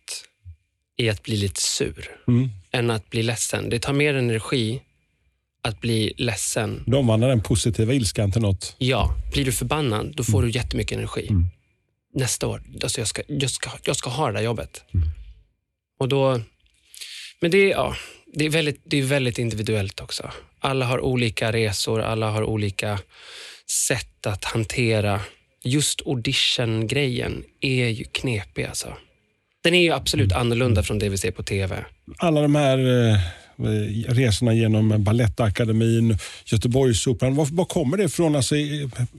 i 0.96 1.08
att 1.10 1.22
bli 1.22 1.36
lite 1.36 1.62
sur 1.62 2.08
Mm. 2.28 2.48
än 2.70 2.90
att 2.90 3.10
bli 3.10 3.22
ledsen. 3.22 3.68
Det 3.70 3.78
tar 3.78 3.92
mer 3.92 4.14
energi 4.14 4.80
att 5.62 5.80
bli 5.80 6.12
ledsen. 6.16 6.82
De 6.86 6.94
omvandlar 6.96 7.28
den 7.28 7.42
positiva 7.42 7.94
ilskan 7.94 8.32
till 8.32 8.42
något. 8.42 8.74
Ja, 8.78 9.14
blir 9.32 9.44
du 9.44 9.52
förbannad, 9.52 10.12
då 10.16 10.24
får 10.24 10.42
du 10.42 10.50
jättemycket 10.50 10.98
energi. 10.98 11.28
Nästa 12.14 12.46
år, 12.46 12.62
alltså 12.82 13.00
jag, 13.00 13.08
ska, 13.08 13.22
jag, 13.28 13.50
ska, 13.50 13.70
jag 13.84 13.96
ska 13.96 14.10
ha 14.10 14.26
det 14.26 14.32
där 14.32 14.44
jobbet. 14.44 14.84
Och 15.98 16.08
då, 16.08 16.40
men 17.40 17.50
det 17.50 17.58
är, 17.58 17.70
ja, 17.70 17.96
det, 18.34 18.44
är 18.44 18.50
väldigt, 18.50 18.80
det 18.84 18.98
är 18.98 19.02
väldigt 19.02 19.38
individuellt 19.38 20.00
också. 20.00 20.30
Alla 20.60 20.86
har 20.86 21.00
olika 21.00 21.52
resor, 21.52 22.00
alla 22.00 22.30
har 22.30 22.42
olika 22.42 22.98
sätt 23.88 24.26
att 24.26 24.44
hantera. 24.44 25.20
Just 25.64 26.06
audition-grejen 26.06 27.44
är 27.60 27.88
ju 27.88 28.04
knepig 28.04 28.64
alltså. 28.64 28.96
Den 29.62 29.74
är 29.74 29.82
ju 29.82 29.92
absolut 29.92 30.32
annorlunda 30.32 30.82
från 30.82 30.98
det 30.98 31.08
vi 31.08 31.18
ser 31.18 31.30
på 31.30 31.42
TV. 31.42 31.84
Alla 32.18 32.42
de 32.42 32.54
här 32.54 32.78
eh, 32.78 33.18
resorna 34.08 34.54
genom 34.54 35.04
Balettakademin, 35.04 36.18
Göteborgsoperan. 36.44 37.34
Var, 37.34 37.48
var 37.50 37.64
kommer 37.64 37.96
det 37.96 38.04
ifrån? 38.04 38.36
Alltså, 38.36 38.54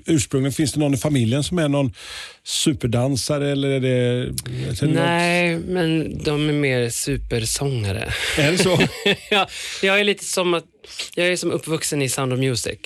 ursprungligen, 0.06 0.54
finns 0.54 0.74
det 0.74 0.80
någon 0.80 0.94
i 0.94 0.98
familjen 0.98 1.44
som 1.44 1.60
är 1.60 1.68
någon 1.68 1.94
superdansare? 2.44 3.51
Eller 3.51 3.70
är 3.70 3.80
det, 3.80 4.34
Nej, 4.88 5.58
men 5.58 6.18
de 6.24 6.50
är 6.50 6.54
mer 6.54 6.89
supersångare. 6.89 8.00
Något, 8.06 8.39
är 8.39 8.51
det 8.51 8.58
så? 8.58 8.80
ja, 9.30 9.48
jag 9.82 10.00
är 10.00 10.04
lite 10.04 10.25
som 10.25 10.54
att, 10.54 10.65
jag 11.15 11.27
är 11.27 11.36
som 11.36 11.51
uppvuxen 11.51 12.01
i 12.01 12.10
Sound 12.10 12.34
of 12.34 12.39
Music. 12.39 12.80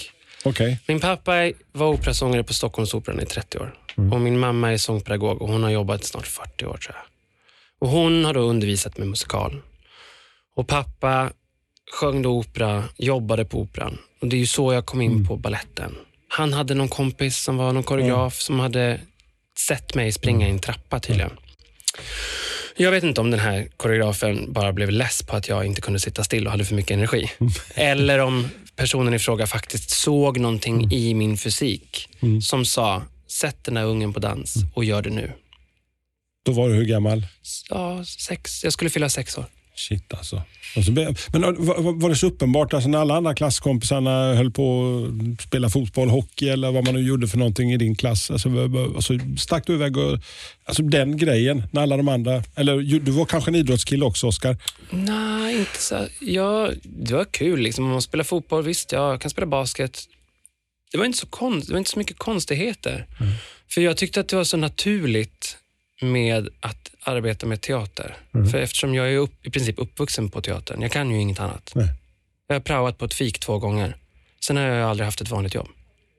Okej. 0.43 0.79
Min 0.87 0.99
pappa 0.99 1.51
var 1.71 1.87
operasångare 1.87 2.43
på 2.43 2.53
Stockholmsoperan 2.53 3.19
i 3.21 3.25
30 3.25 3.57
år. 3.57 3.73
Och 4.11 4.21
min 4.21 4.39
mamma 4.39 4.73
är 4.73 4.77
sångpedagog 4.77 5.41
och 5.41 5.47
hon 5.47 5.63
har 5.63 5.69
jobbat 5.69 6.03
snart 6.03 6.27
40 6.27 6.65
år 6.65 6.77
tror 6.77 6.95
jag. 6.95 7.05
Och 7.79 7.89
hon 7.89 8.25
har 8.25 8.33
då 8.33 8.39
undervisat 8.39 8.97
med 8.97 9.07
musikal. 9.07 9.61
Och 10.59 10.67
pappa 10.67 11.31
sjöng 11.91 12.21
då 12.21 12.29
opera, 12.29 12.83
jobbade 12.97 13.45
på 13.45 13.59
operan. 13.59 13.97
Och 14.21 14.27
det 14.27 14.35
är 14.35 14.39
ju 14.39 14.47
så 14.47 14.73
jag 14.73 14.85
kom 14.85 15.01
in 15.01 15.27
på 15.27 15.37
balletten. 15.37 15.95
Han 16.27 16.53
hade 16.53 16.73
någon 16.73 16.89
kompis 16.89 17.37
som 17.37 17.57
var 17.57 17.73
någon 17.73 17.83
koreograf 17.83 18.41
som 18.41 18.59
hade 18.59 19.01
sett 19.67 19.95
mig 19.95 20.11
springa 20.11 20.47
i 20.47 20.51
en 20.51 20.59
trappa 20.59 20.99
tydligen. 20.99 21.31
Jag 22.77 22.91
vet 22.91 23.03
inte 23.03 23.21
om 23.21 23.31
den 23.31 23.39
här 23.39 23.67
koreografen 23.77 24.53
bara 24.53 24.73
blev 24.73 24.91
less 24.91 25.23
på 25.23 25.35
att 25.35 25.47
jag 25.47 25.65
inte 25.65 25.81
kunde 25.81 25.99
sitta 25.99 26.23
still 26.23 26.45
och 26.45 26.51
hade 26.51 26.65
för 26.65 26.75
mycket 26.75 26.91
energi. 26.91 27.31
Eller 27.73 28.19
om 28.19 28.47
personen 28.75 29.13
i 29.13 29.19
fråga 29.19 29.47
faktiskt 29.47 29.89
såg 29.89 30.39
någonting 30.39 30.91
i 30.91 31.13
min 31.13 31.37
fysik 31.37 32.09
som 32.41 32.65
sa, 32.65 33.03
sätt 33.27 33.63
den 33.63 33.73
där 33.73 33.85
ungen 33.85 34.13
på 34.13 34.19
dans 34.19 34.55
och 34.73 34.85
gör 34.85 35.01
det 35.01 35.09
nu. 35.09 35.31
Då 36.45 36.51
var 36.51 36.69
du 36.69 36.75
hur 36.75 36.85
gammal? 36.85 37.25
Ja, 37.69 38.05
sex. 38.05 38.63
Jag 38.63 38.73
skulle 38.73 38.89
fylla 38.89 39.09
sex 39.09 39.37
år. 39.37 39.45
Shit 39.79 40.13
alltså. 40.13 40.41
Och 40.75 40.83
så, 40.83 40.91
be- 40.91 41.15
men 41.33 41.43
äh, 41.43 41.51
var, 41.51 42.09
det 42.09 42.15
så 42.15 42.27
uppenbart 42.27 42.73
alltså, 42.73 42.89
när 42.89 42.99
alla 42.99 43.15
andra 43.17 43.35
klasskompisarna 43.35 44.33
höll 44.35 44.51
på 44.51 44.93
att 45.35 45.41
spela 45.41 45.69
fotboll, 45.69 46.09
hockey 46.09 46.49
eller 46.49 46.71
vad 46.71 46.85
man 46.85 46.93
nu 46.93 47.01
gjorde 47.01 47.27
för 47.27 47.37
någonting 47.37 47.73
i 47.73 47.77
din 47.77 47.95
klass? 47.95 48.31
Alltså, 48.31 48.49
alltså, 48.95 49.13
stack 49.37 49.67
du 49.67 49.73
iväg 49.73 49.97
och, 49.97 50.19
alltså 50.65 50.83
den 50.83 51.17
grejen 51.17 51.63
när 51.71 51.81
alla 51.81 51.97
de 51.97 52.07
andra, 52.07 52.43
eller 52.55 52.99
du 52.99 53.11
var 53.11 53.25
kanske 53.25 53.51
en 53.51 53.55
idrottskille 53.55 54.05
också 54.05 54.27
Oskar? 54.27 54.57
Nej, 54.89 55.59
inte 55.59 55.81
så. 55.81 56.07
Ja, 56.21 56.69
det 56.83 57.13
var 57.13 57.25
kul. 57.25 57.59
Liksom. 57.59 57.85
Om 57.85 57.91
man 57.91 58.01
spelar 58.01 58.23
fotboll, 58.23 58.63
visst, 58.63 58.91
jag 58.91 59.21
kan 59.21 59.31
spela 59.31 59.47
basket. 59.47 60.03
Det 60.91 60.97
var 60.97 61.05
inte 61.05 61.17
så, 61.17 61.27
konst, 61.27 61.67
det 61.67 61.73
var 61.73 61.77
inte 61.77 61.91
så 61.91 61.99
mycket 61.99 62.17
konstigheter. 62.17 63.05
För 63.69 63.81
jag 63.81 63.97
tyckte 63.97 64.19
att 64.19 64.27
det 64.27 64.35
var 64.35 64.43
så 64.43 64.57
naturligt 64.57 65.57
med 66.01 66.49
att 66.59 66.91
arbeta 67.03 67.45
med 67.45 67.61
teater. 67.61 68.17
För 68.51 68.57
eftersom 68.57 68.95
jag 68.95 69.11
är 69.13 69.17
upp, 69.17 69.45
i 69.47 69.49
princip 69.49 69.75
uppvuxen 69.79 70.29
på 70.29 70.41
teatern, 70.41 70.81
jag 70.81 70.91
kan 70.91 71.11
ju 71.11 71.21
inget 71.21 71.39
annat. 71.39 71.71
Nej. 71.75 71.87
Jag 72.47 72.55
har 72.55 72.59
praoat 72.61 72.97
på 72.97 73.05
ett 73.05 73.13
fik 73.13 73.39
två 73.39 73.59
gånger. 73.59 73.95
Sen 74.43 74.57
har 74.57 74.63
jag 74.63 74.89
aldrig 74.89 75.05
haft 75.05 75.21
ett 75.21 75.29
vanligt 75.29 75.53
jobb. 75.55 75.67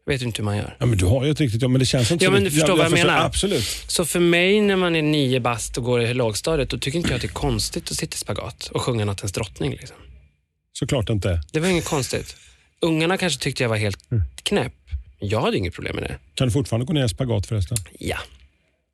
Jag 0.07 0.13
vet 0.13 0.23
inte 0.23 0.39
hur 0.39 0.45
man 0.45 0.57
gör. 0.57 0.77
Ja, 0.79 0.87
men 0.87 0.99
du 0.99 1.05
har 1.07 1.25
ju 1.25 1.31
ett 1.31 1.41
riktigt 1.41 1.63
jobb, 1.63 1.71
men 1.71 1.79
det 1.79 1.87
känns 1.87 2.11
inte 2.11 2.25
Ja, 2.25 2.29
så. 2.29 2.33
men 2.33 2.45
du 2.45 2.51
förstår 2.51 2.69
vad 2.77 2.79
jag 2.85 2.91
förstår- 2.91 3.07
menar. 3.09 3.25
Absolut. 3.27 3.65
Så 3.87 4.05
för 4.05 4.21
mig 4.21 4.61
när 4.61 4.77
man 4.77 4.97
är 4.97 5.03
nio 5.03 5.41
bast 5.41 5.79
och 5.79 5.85
går 5.85 6.03
i 6.03 6.15
lågstadiet, 6.15 6.71
då 6.71 6.79
tycker 6.79 6.99
inte 6.99 7.09
jag 7.11 7.17
att 7.17 7.23
det 7.23 7.27
är 7.29 7.33
konstigt 7.33 7.91
att 7.91 7.97
sitta 7.97 8.15
i 8.15 8.19
spagat 8.19 8.67
och 8.75 8.83
sjunga 8.83 9.05
Nattens 9.05 9.33
drottning. 9.33 9.71
Liksom. 9.71 9.97
Såklart 10.73 11.09
inte. 11.11 11.41
Det 11.53 11.61
var 11.61 11.69
inget 11.69 11.85
konstigt. 11.85 12.37
Ungarna 12.81 13.17
kanske 13.17 13.43
tyckte 13.43 13.63
jag 13.63 13.69
var 13.71 13.77
helt 13.77 13.99
knäpp. 14.43 14.73
Jag 15.19 15.41
hade 15.41 15.57
inget 15.57 15.75
problem 15.75 15.95
med 15.97 16.05
det. 16.05 16.17
Kan 16.35 16.47
du 16.49 16.53
fortfarande 16.53 16.87
gå 16.87 16.93
ner 16.93 17.05
i 17.05 17.09
spagat 17.09 17.47
förresten? 17.47 17.79
Ja. 17.99 18.17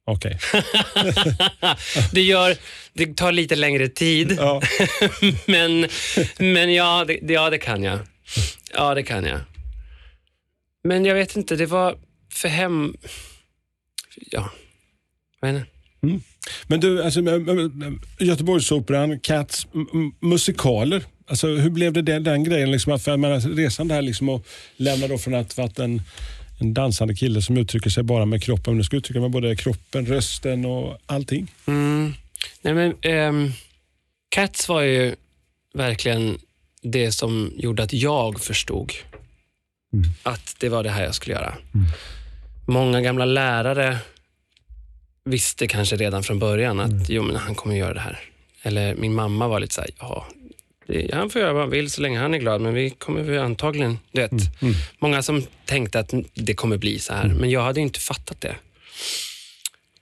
Okej. 0.08 0.38
Det, 2.12 2.22
gör, 2.22 2.56
det 2.92 3.16
tar 3.16 3.32
lite 3.32 3.56
längre 3.56 3.88
tid, 3.88 4.36
Ja. 4.38 4.62
men, 5.46 5.88
men 6.38 6.74
ja, 6.74 7.04
det, 7.04 7.32
ja, 7.32 7.50
det 7.50 7.58
kan 7.58 7.82
jag. 7.82 7.98
Ja, 8.74 8.94
det 8.94 9.02
kan 9.02 9.24
jag. 9.24 9.40
Men 10.84 11.04
jag 11.04 11.14
vet 11.14 11.36
inte, 11.36 11.56
det 11.56 11.66
var 11.66 11.98
för 12.32 12.48
hem... 12.48 12.96
Ja, 14.30 14.50
vad 15.40 15.50
är 15.50 15.54
det? 15.54 15.66
Men 16.66 16.80
du, 16.80 17.02
alltså, 17.02 17.20
Göteborgsoperan, 18.18 19.20
Cats, 19.20 19.66
musikaler. 20.20 21.04
Alltså, 21.28 21.46
hur 21.46 21.70
blev 21.70 21.92
det 21.92 22.02
den, 22.02 22.24
den 22.24 22.44
grejen? 22.44 22.70
Liksom, 22.70 22.98
jag 23.06 23.20
menar, 23.20 23.40
resan 23.40 23.88
där 23.88 24.02
liksom 24.02 24.28
och 24.28 24.46
lämna 24.76 25.08
då 25.08 25.18
från 25.18 25.34
att 25.34 25.56
varit 25.56 25.78
en, 25.78 26.02
en 26.58 26.74
dansande 26.74 27.14
kille 27.14 27.42
som 27.42 27.56
uttrycker 27.56 27.90
sig 27.90 28.02
bara 28.02 28.26
med 28.26 28.42
kroppen. 28.42 28.72
Men 28.72 28.78
du 28.78 28.84
ska 28.84 28.96
uttrycka 28.96 29.20
med 29.20 29.30
både 29.30 29.56
kroppen, 29.56 30.06
rösten 30.06 30.64
och 30.64 30.98
allting. 31.06 31.52
Mm. 31.66 32.14
Nej, 32.62 32.74
men, 32.74 32.94
ehm, 33.02 33.52
Cats 34.28 34.68
var 34.68 34.80
ju 34.80 35.14
verkligen 35.74 36.38
det 36.82 37.12
som 37.12 37.52
gjorde 37.56 37.82
att 37.82 37.92
jag 37.92 38.40
förstod 38.40 38.92
att 40.22 40.56
det 40.58 40.68
var 40.68 40.82
det 40.82 40.90
här 40.90 41.04
jag 41.04 41.14
skulle 41.14 41.34
göra. 41.34 41.54
Många 42.66 43.00
gamla 43.00 43.24
lärare 43.24 43.98
visste 45.24 45.66
kanske 45.66 45.96
redan 45.96 46.22
från 46.22 46.38
början 46.38 46.80
att 46.80 47.08
jo, 47.08 47.22
men 47.22 47.36
han 47.36 47.54
kommer 47.54 47.76
göra 47.76 47.94
det 47.94 48.00
här. 48.00 48.20
Eller 48.62 48.94
min 48.94 49.14
mamma 49.14 49.48
var 49.48 49.60
lite 49.60 49.74
så 49.74 49.80
här, 49.80 49.90
ja, 49.98 50.26
det, 50.86 51.14
han 51.14 51.30
får 51.30 51.40
göra 51.40 51.52
vad 51.52 51.62
han 51.62 51.70
vill 51.70 51.90
så 51.90 52.00
länge 52.02 52.18
han 52.18 52.34
är 52.34 52.38
glad, 52.38 52.60
men 52.60 52.74
vi 52.74 52.90
kommer 52.90 53.22
väl 53.22 53.38
antagligen, 53.38 53.98
du 54.12 54.20
vet. 54.20 54.32
Många 54.98 55.22
som 55.22 55.42
tänkte 55.64 55.98
att 56.00 56.14
det 56.34 56.54
kommer 56.54 56.76
bli 56.76 56.98
så 56.98 57.12
här, 57.14 57.28
men 57.28 57.50
jag 57.50 57.62
hade 57.62 57.80
inte 57.80 58.00
fattat 58.00 58.40
det. 58.40 58.56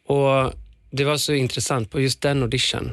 Och 0.07 0.53
Det 0.91 1.05
var 1.05 1.17
så 1.17 1.33
intressant, 1.33 1.91
på 1.91 2.01
just 2.01 2.21
den 2.21 2.43
audition, 2.43 2.93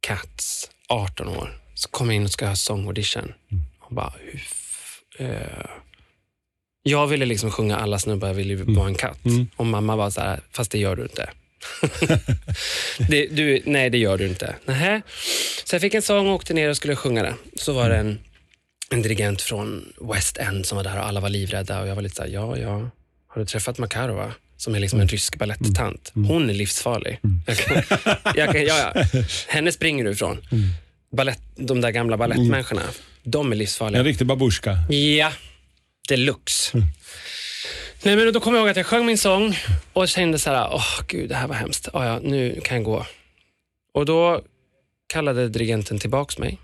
Cats, 0.00 0.70
18 0.88 1.28
år, 1.28 1.60
så 1.74 1.88
kom 1.88 2.06
jag 2.06 2.16
in 2.16 2.24
och 2.24 2.30
ska 2.30 2.46
ha 2.46 2.56
sångaudition. 2.56 3.32
Och 3.80 3.94
bara, 3.94 4.12
hur 4.20 4.42
eh. 5.18 5.66
Jag 6.82 7.06
ville 7.06 7.26
liksom 7.26 7.50
sjunga 7.50 7.76
Alla 7.76 7.98
snubbar 7.98 8.32
vill 8.32 8.50
ju 8.50 8.56
vara 8.74 8.86
en 8.86 8.94
katt. 8.94 9.18
Och 9.56 9.66
mamma 9.66 9.96
var 9.96 10.10
så 10.10 10.20
här, 10.20 10.40
fast 10.50 10.70
det 10.70 10.78
gör 10.78 10.96
du 10.96 11.02
inte. 11.02 11.30
det, 13.08 13.26
du, 13.26 13.62
nej, 13.64 13.90
det 13.90 13.98
gör 13.98 14.18
du 14.18 14.26
inte. 14.26 14.56
Nähä. 14.64 15.02
Så 15.64 15.74
jag 15.74 15.82
fick 15.82 15.94
en 15.94 16.02
sång 16.02 16.28
och 16.28 16.34
åkte 16.34 16.54
ner 16.54 16.68
och 16.68 16.76
skulle 16.76 16.96
sjunga 16.96 17.22
det. 17.22 17.34
Så 17.56 17.72
var 17.72 17.90
det 17.90 17.96
en, 17.96 18.18
en 18.90 19.02
dirigent 19.02 19.42
från 19.42 19.92
West 20.14 20.36
End 20.36 20.66
som 20.66 20.76
var 20.76 20.84
där 20.84 20.98
och 20.98 21.06
alla 21.06 21.20
var 21.20 21.28
livrädda. 21.28 21.80
Och 21.80 21.88
jag 21.88 21.94
var 21.94 22.02
lite 22.02 22.14
så 22.16 22.22
här, 22.22 22.28
ja, 22.30 22.56
ja. 22.58 22.90
Har 23.28 23.40
du 23.40 23.46
träffat 23.46 23.78
Makarova? 23.78 24.32
Som 24.56 24.74
är 24.74 24.80
liksom 24.80 25.00
en 25.00 25.08
rysk 25.08 25.36
balettant. 25.36 26.10
Hon 26.14 26.50
är 26.50 26.54
livsfarlig. 26.54 27.18
Jag 27.46 27.56
kan, 27.58 27.82
jag 28.36 28.52
kan, 28.52 28.64
ja, 28.64 28.92
ja. 28.94 29.04
Henne 29.48 29.72
springer 29.72 30.04
du 30.04 30.10
ifrån. 30.10 30.38
Ballett, 31.16 31.40
de 31.56 31.80
där 31.80 31.90
gamla 31.90 32.16
balettmänniskorna, 32.16 32.82
de 33.22 33.52
är 33.52 33.56
livsfarliga. 33.56 33.98
En 33.98 34.04
riktig 34.04 34.26
babushka. 34.26 34.78
Ja, 34.88 35.32
deluxe. 36.08 36.78
Nej, 38.04 38.16
men 38.16 38.32
då 38.32 38.40
kommer 38.40 38.58
jag 38.58 38.62
ihåg 38.62 38.70
att 38.70 38.76
jag 38.76 38.86
sjöng 38.86 39.06
min 39.06 39.18
sång 39.18 39.56
och 39.92 40.08
kände 40.08 40.38
så 40.38 40.50
här, 40.50 40.68
åh 40.72 41.00
gud, 41.06 41.28
det 41.28 41.34
här 41.34 41.48
var 41.48 41.54
hemskt. 41.54 41.88
Oh, 41.88 42.06
ja, 42.06 42.18
nu 42.18 42.60
kan 42.64 42.76
jag 42.76 42.84
gå. 42.84 43.06
Och 43.94 44.06
då 44.06 44.42
kallade 45.06 45.48
dirigenten 45.48 45.98
tillbaks 45.98 46.38
mig 46.38 46.58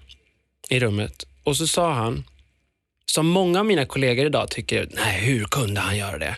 i 0.69 0.81
rummet 0.81 1.25
och 1.45 1.57
så 1.57 1.67
sa 1.67 1.93
han, 1.93 2.25
som 3.07 3.27
många 3.27 3.59
av 3.59 3.67
mina 3.67 3.85
kollegor 3.85 4.27
idag 4.27 4.51
tycker, 4.51 4.89
nej, 4.95 5.21
hur 5.21 5.45
kunde 5.45 5.81
han 5.81 5.97
göra 5.97 6.19
det? 6.19 6.37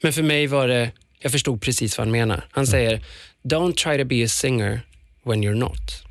Men 0.00 0.12
för 0.12 0.22
mig 0.22 0.46
var 0.46 0.68
det, 0.68 0.90
jag 1.18 1.32
förstod 1.32 1.62
precis 1.62 1.98
vad 1.98 2.06
han 2.06 2.12
menar. 2.12 2.46
Han 2.50 2.66
säger, 2.66 3.04
don't 3.42 3.74
try 3.74 3.98
to 3.98 4.04
be 4.04 4.24
a 4.24 4.28
singer 4.28 4.80
when 5.22 5.44
you're 5.44 5.54
not. 5.54 6.04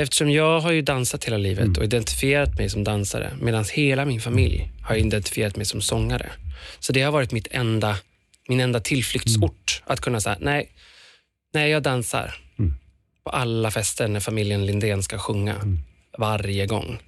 Eftersom 0.00 0.30
jag 0.30 0.60
har 0.60 0.72
ju 0.72 0.82
dansat 0.82 1.24
hela 1.24 1.36
livet 1.36 1.78
och 1.78 1.84
identifierat 1.84 2.58
mig 2.58 2.70
som 2.70 2.84
dansare 2.84 3.32
medan 3.40 3.64
hela 3.72 4.04
min 4.04 4.20
familj 4.20 4.70
har 4.82 4.94
identifierat 4.94 5.56
mig 5.56 5.66
som 5.66 5.80
sångare. 5.80 6.32
Så 6.78 6.92
det 6.92 7.02
har 7.02 7.12
varit 7.12 7.32
mitt 7.32 7.48
enda, 7.50 7.98
min 8.48 8.60
enda 8.60 8.80
tillflyktsort. 8.80 9.82
Att 9.86 10.00
kunna 10.00 10.20
säga, 10.20 10.36
nej, 10.40 10.68
nej 11.54 11.70
jag 11.70 11.82
dansar. 11.82 12.34
På 13.24 13.30
alla 13.30 13.70
fester 13.70 14.08
när 14.08 14.20
familjen 14.20 14.66
Lindén 14.66 15.02
ska 15.02 15.18
sjunga. 15.18 15.78
Varje 16.18 16.66
gång. 16.66 16.98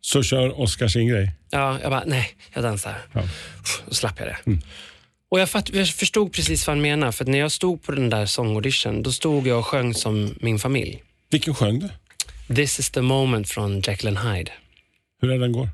Så 0.00 0.22
kör 0.22 0.60
Oskar 0.60 0.88
sin 0.88 1.08
grej. 1.08 1.32
Ja, 1.50 1.78
jag 1.82 1.90
bara, 1.90 2.04
nej, 2.06 2.36
jag 2.54 2.62
dansar. 2.62 2.94
Ja. 3.12 3.22
Då 3.86 3.94
slapp 3.94 4.20
jag 4.20 4.28
det. 4.28 4.58
Och 5.30 5.40
jag, 5.40 5.50
fatt, 5.50 5.70
jag 5.74 5.88
förstod 5.88 6.32
precis 6.32 6.66
vad 6.66 6.76
han 6.76 6.82
menar. 6.82 7.12
För 7.12 7.24
när 7.24 7.38
jag 7.38 7.52
stod 7.52 7.82
på 7.82 7.92
den 7.92 8.10
där 8.10 8.26
sångaudition, 8.26 9.02
då 9.02 9.12
stod 9.12 9.46
jag 9.46 9.58
och 9.58 9.66
sjöng 9.66 9.94
som 9.94 10.34
min 10.40 10.58
familj. 10.58 11.02
Vilken 11.30 11.54
sjöng 11.54 11.78
du? 11.78 11.88
This 12.48 12.78
is 12.78 12.90
the 12.90 13.02
moment 13.02 13.48
från 13.48 13.80
Jekyll 13.80 14.08
and 14.08 14.18
Hyde. 14.18 14.52
Hur 15.20 15.32
är 15.32 15.38
den 15.38 15.52
går? 15.52 15.68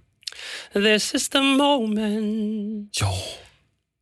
This 0.73 1.15
is 1.15 1.29
the 1.29 1.41
moment 1.41 3.01
Ja. 3.01 3.15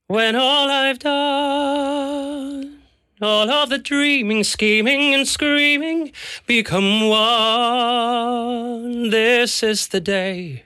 when 0.09 0.37
all 0.37 0.71
I've 0.71 0.99
done, 0.99 2.79
all 3.21 3.51
of 3.51 3.71
the 3.71 3.79
dreaming, 3.79 4.45
scheming, 4.45 5.15
and 5.15 5.29
screaming 5.29 6.13
become 6.47 7.09
one. 7.09 9.11
This 9.11 9.63
is 9.63 9.89
the 9.89 10.01
day. 10.01 10.65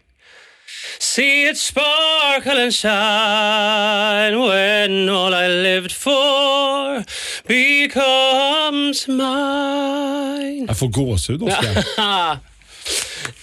See 0.98 1.48
it 1.48 1.56
sparkle 1.58 2.58
and 2.58 2.74
shine 2.74 4.38
when 4.38 5.08
all 5.08 5.34
I 5.34 5.48
lived 5.48 5.92
for 5.92 7.04
becomes 7.46 9.08
mine. 9.08 10.33
Jag 10.66 10.78
får 10.78 10.88
gåshud 10.88 11.42
Oskar. 11.42 11.84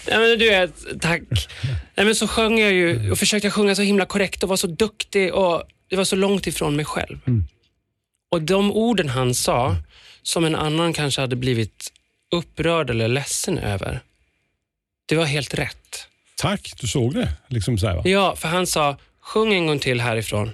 Nej, 0.07 0.19
men 0.19 0.39
du 0.39 0.49
vet, 0.49 1.01
tack. 1.01 1.21
Nej, 1.95 2.05
men 2.05 2.15
så 2.15 2.27
sjöng 2.27 2.59
jag 2.59 2.71
ju 2.73 3.11
och 3.11 3.17
försökte 3.17 3.51
sjunga 3.51 3.75
så 3.75 3.81
himla 3.81 4.05
korrekt 4.05 4.43
och 4.43 4.49
var 4.49 4.57
så 4.57 4.67
duktig 4.67 5.33
och 5.33 5.63
det 5.89 5.95
var 5.95 6.03
så 6.03 6.15
långt 6.15 6.47
ifrån 6.47 6.75
mig 6.75 6.85
själv. 6.85 7.19
Och 8.31 8.41
de 8.41 8.71
orden 8.71 9.09
han 9.09 9.35
sa, 9.35 9.75
som 10.21 10.45
en 10.45 10.55
annan 10.55 10.93
kanske 10.93 11.21
hade 11.21 11.35
blivit 11.35 11.91
upprörd 12.31 12.89
eller 12.89 13.07
ledsen 13.07 13.57
över, 13.57 13.99
det 15.05 15.15
var 15.15 15.25
helt 15.25 15.53
rätt. 15.53 16.07
Tack, 16.37 16.73
du 16.81 16.87
såg 16.87 17.13
det. 17.13 17.33
Liksom 17.47 17.77
så 17.77 17.87
här? 17.87 18.07
Ja, 18.07 18.35
för 18.35 18.47
han 18.47 18.67
sa, 18.67 18.97
sjung 19.21 19.53
en 19.53 19.67
gång 19.67 19.79
till 19.79 20.01
härifrån 20.01 20.51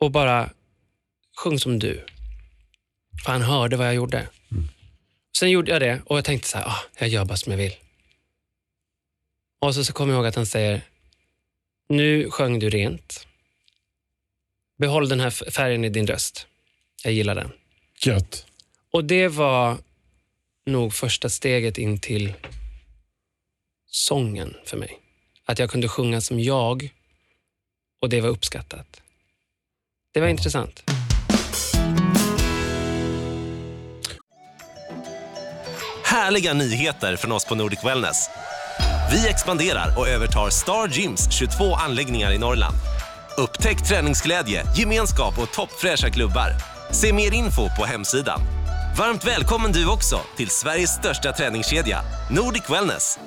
och 0.00 0.10
bara 0.10 0.50
sjung 1.36 1.58
som 1.58 1.78
du. 1.78 2.04
För 3.24 3.32
han 3.32 3.42
hörde 3.42 3.76
vad 3.76 3.86
jag 3.86 3.94
gjorde. 3.94 4.26
Sen 5.38 5.50
gjorde 5.50 5.70
jag 5.70 5.80
det 5.80 6.02
och 6.06 6.16
jag 6.16 6.24
tänkte 6.24 6.48
så 6.48 6.58
här, 6.58 6.66
ah, 6.66 6.78
jag 6.98 7.08
gör 7.08 7.24
bara 7.24 7.36
som 7.36 7.52
jag 7.52 7.58
vill. 7.58 7.74
Och 9.58 9.74
så, 9.74 9.84
så 9.84 9.92
kommer 9.92 10.12
jag 10.12 10.18
ihåg 10.18 10.26
att 10.26 10.34
han 10.34 10.46
säger, 10.46 10.80
nu 11.88 12.30
sjöng 12.30 12.58
du 12.58 12.70
rent. 12.70 13.26
Behåll 14.78 15.08
den 15.08 15.20
här 15.20 15.30
färgen 15.30 15.84
i 15.84 15.88
din 15.88 16.06
röst. 16.06 16.46
Jag 17.04 17.12
gillar 17.12 17.34
den. 17.34 17.52
Gött. 18.04 18.46
Och 18.90 19.04
det 19.04 19.28
var 19.28 19.76
nog 20.66 20.94
första 20.94 21.28
steget 21.28 21.78
in 21.78 21.98
till 21.98 22.32
sången 23.86 24.56
för 24.64 24.76
mig. 24.76 24.98
Att 25.44 25.58
jag 25.58 25.70
kunde 25.70 25.88
sjunga 25.88 26.20
som 26.20 26.40
jag 26.40 26.94
och 28.00 28.08
det 28.08 28.20
var 28.20 28.28
uppskattat. 28.28 29.02
Det 30.12 30.20
var 30.20 30.28
intressant. 30.28 30.84
Härliga 36.10 36.54
nyheter 36.54 37.16
från 37.16 37.32
oss 37.32 37.44
på 37.44 37.54
Nordic 37.54 37.84
Wellness. 37.84 38.30
Vi 39.12 39.28
expanderar 39.28 39.98
och 39.98 40.08
övertar 40.08 40.50
Star 40.50 40.88
Gyms 40.88 41.32
22 41.32 41.74
anläggningar 41.74 42.32
i 42.32 42.38
Norrland. 42.38 42.76
Upptäck 43.36 43.84
träningsglädje, 43.84 44.64
gemenskap 44.76 45.38
och 45.38 45.52
toppfräscha 45.52 46.10
klubbar. 46.10 46.50
Se 46.92 47.12
mer 47.12 47.34
info 47.34 47.68
på 47.78 47.84
hemsidan. 47.84 48.40
Varmt 48.98 49.24
välkommen 49.24 49.72
du 49.72 49.88
också 49.88 50.20
till 50.36 50.48
Sveriges 50.48 50.90
största 50.90 51.32
träningskedja, 51.32 52.00
Nordic 52.30 52.70
Wellness. 52.70 53.18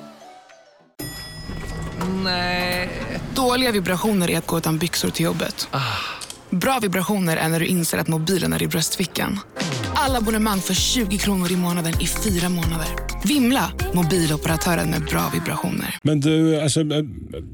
Dåliga 3.35 3.71
vibrationer 3.71 4.29
är 4.29 4.37
att 4.37 4.47
gå 4.47 4.57
utan 4.57 4.77
byxor 4.77 5.09
till 5.09 5.25
jobbet. 5.25 5.67
Bra 6.49 6.79
vibrationer 6.81 7.37
är 7.37 7.49
när 7.49 7.59
du 7.59 7.65
inser 7.65 7.97
att 7.97 8.07
mobilen 8.07 8.53
är 8.53 8.63
i 8.63 8.67
bröstfickan. 8.67 9.39
Alla 10.01 10.17
abonnemang 10.17 10.59
för 10.61 10.73
20 10.73 11.17
kronor 11.17 11.51
i 11.51 11.55
månaden 11.55 11.93
i 12.01 12.07
fyra 12.07 12.49
månader. 12.49 12.87
Vimla! 13.27 13.71
Mobiloperatören 13.93 14.89
med 14.89 15.01
bra 15.05 15.29
vibrationer. 15.33 15.95
Men 16.03 16.19
du, 16.19 16.61
alltså, 16.61 16.79
eh, 16.81 17.03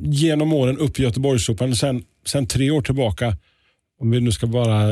genom 0.03 0.53
åren 0.53 0.77
upp 0.77 0.99
i 0.99 1.03
Göteborgsoperan 1.03 1.71
och 1.71 1.77
sen, 1.77 2.03
sen 2.25 2.47
tre 2.47 2.71
år 2.71 2.81
tillbaka, 2.81 3.35
om 4.01 4.11
vi 4.11 4.19
nu 4.21 4.31
ska 4.31 4.47
bara 4.47 4.87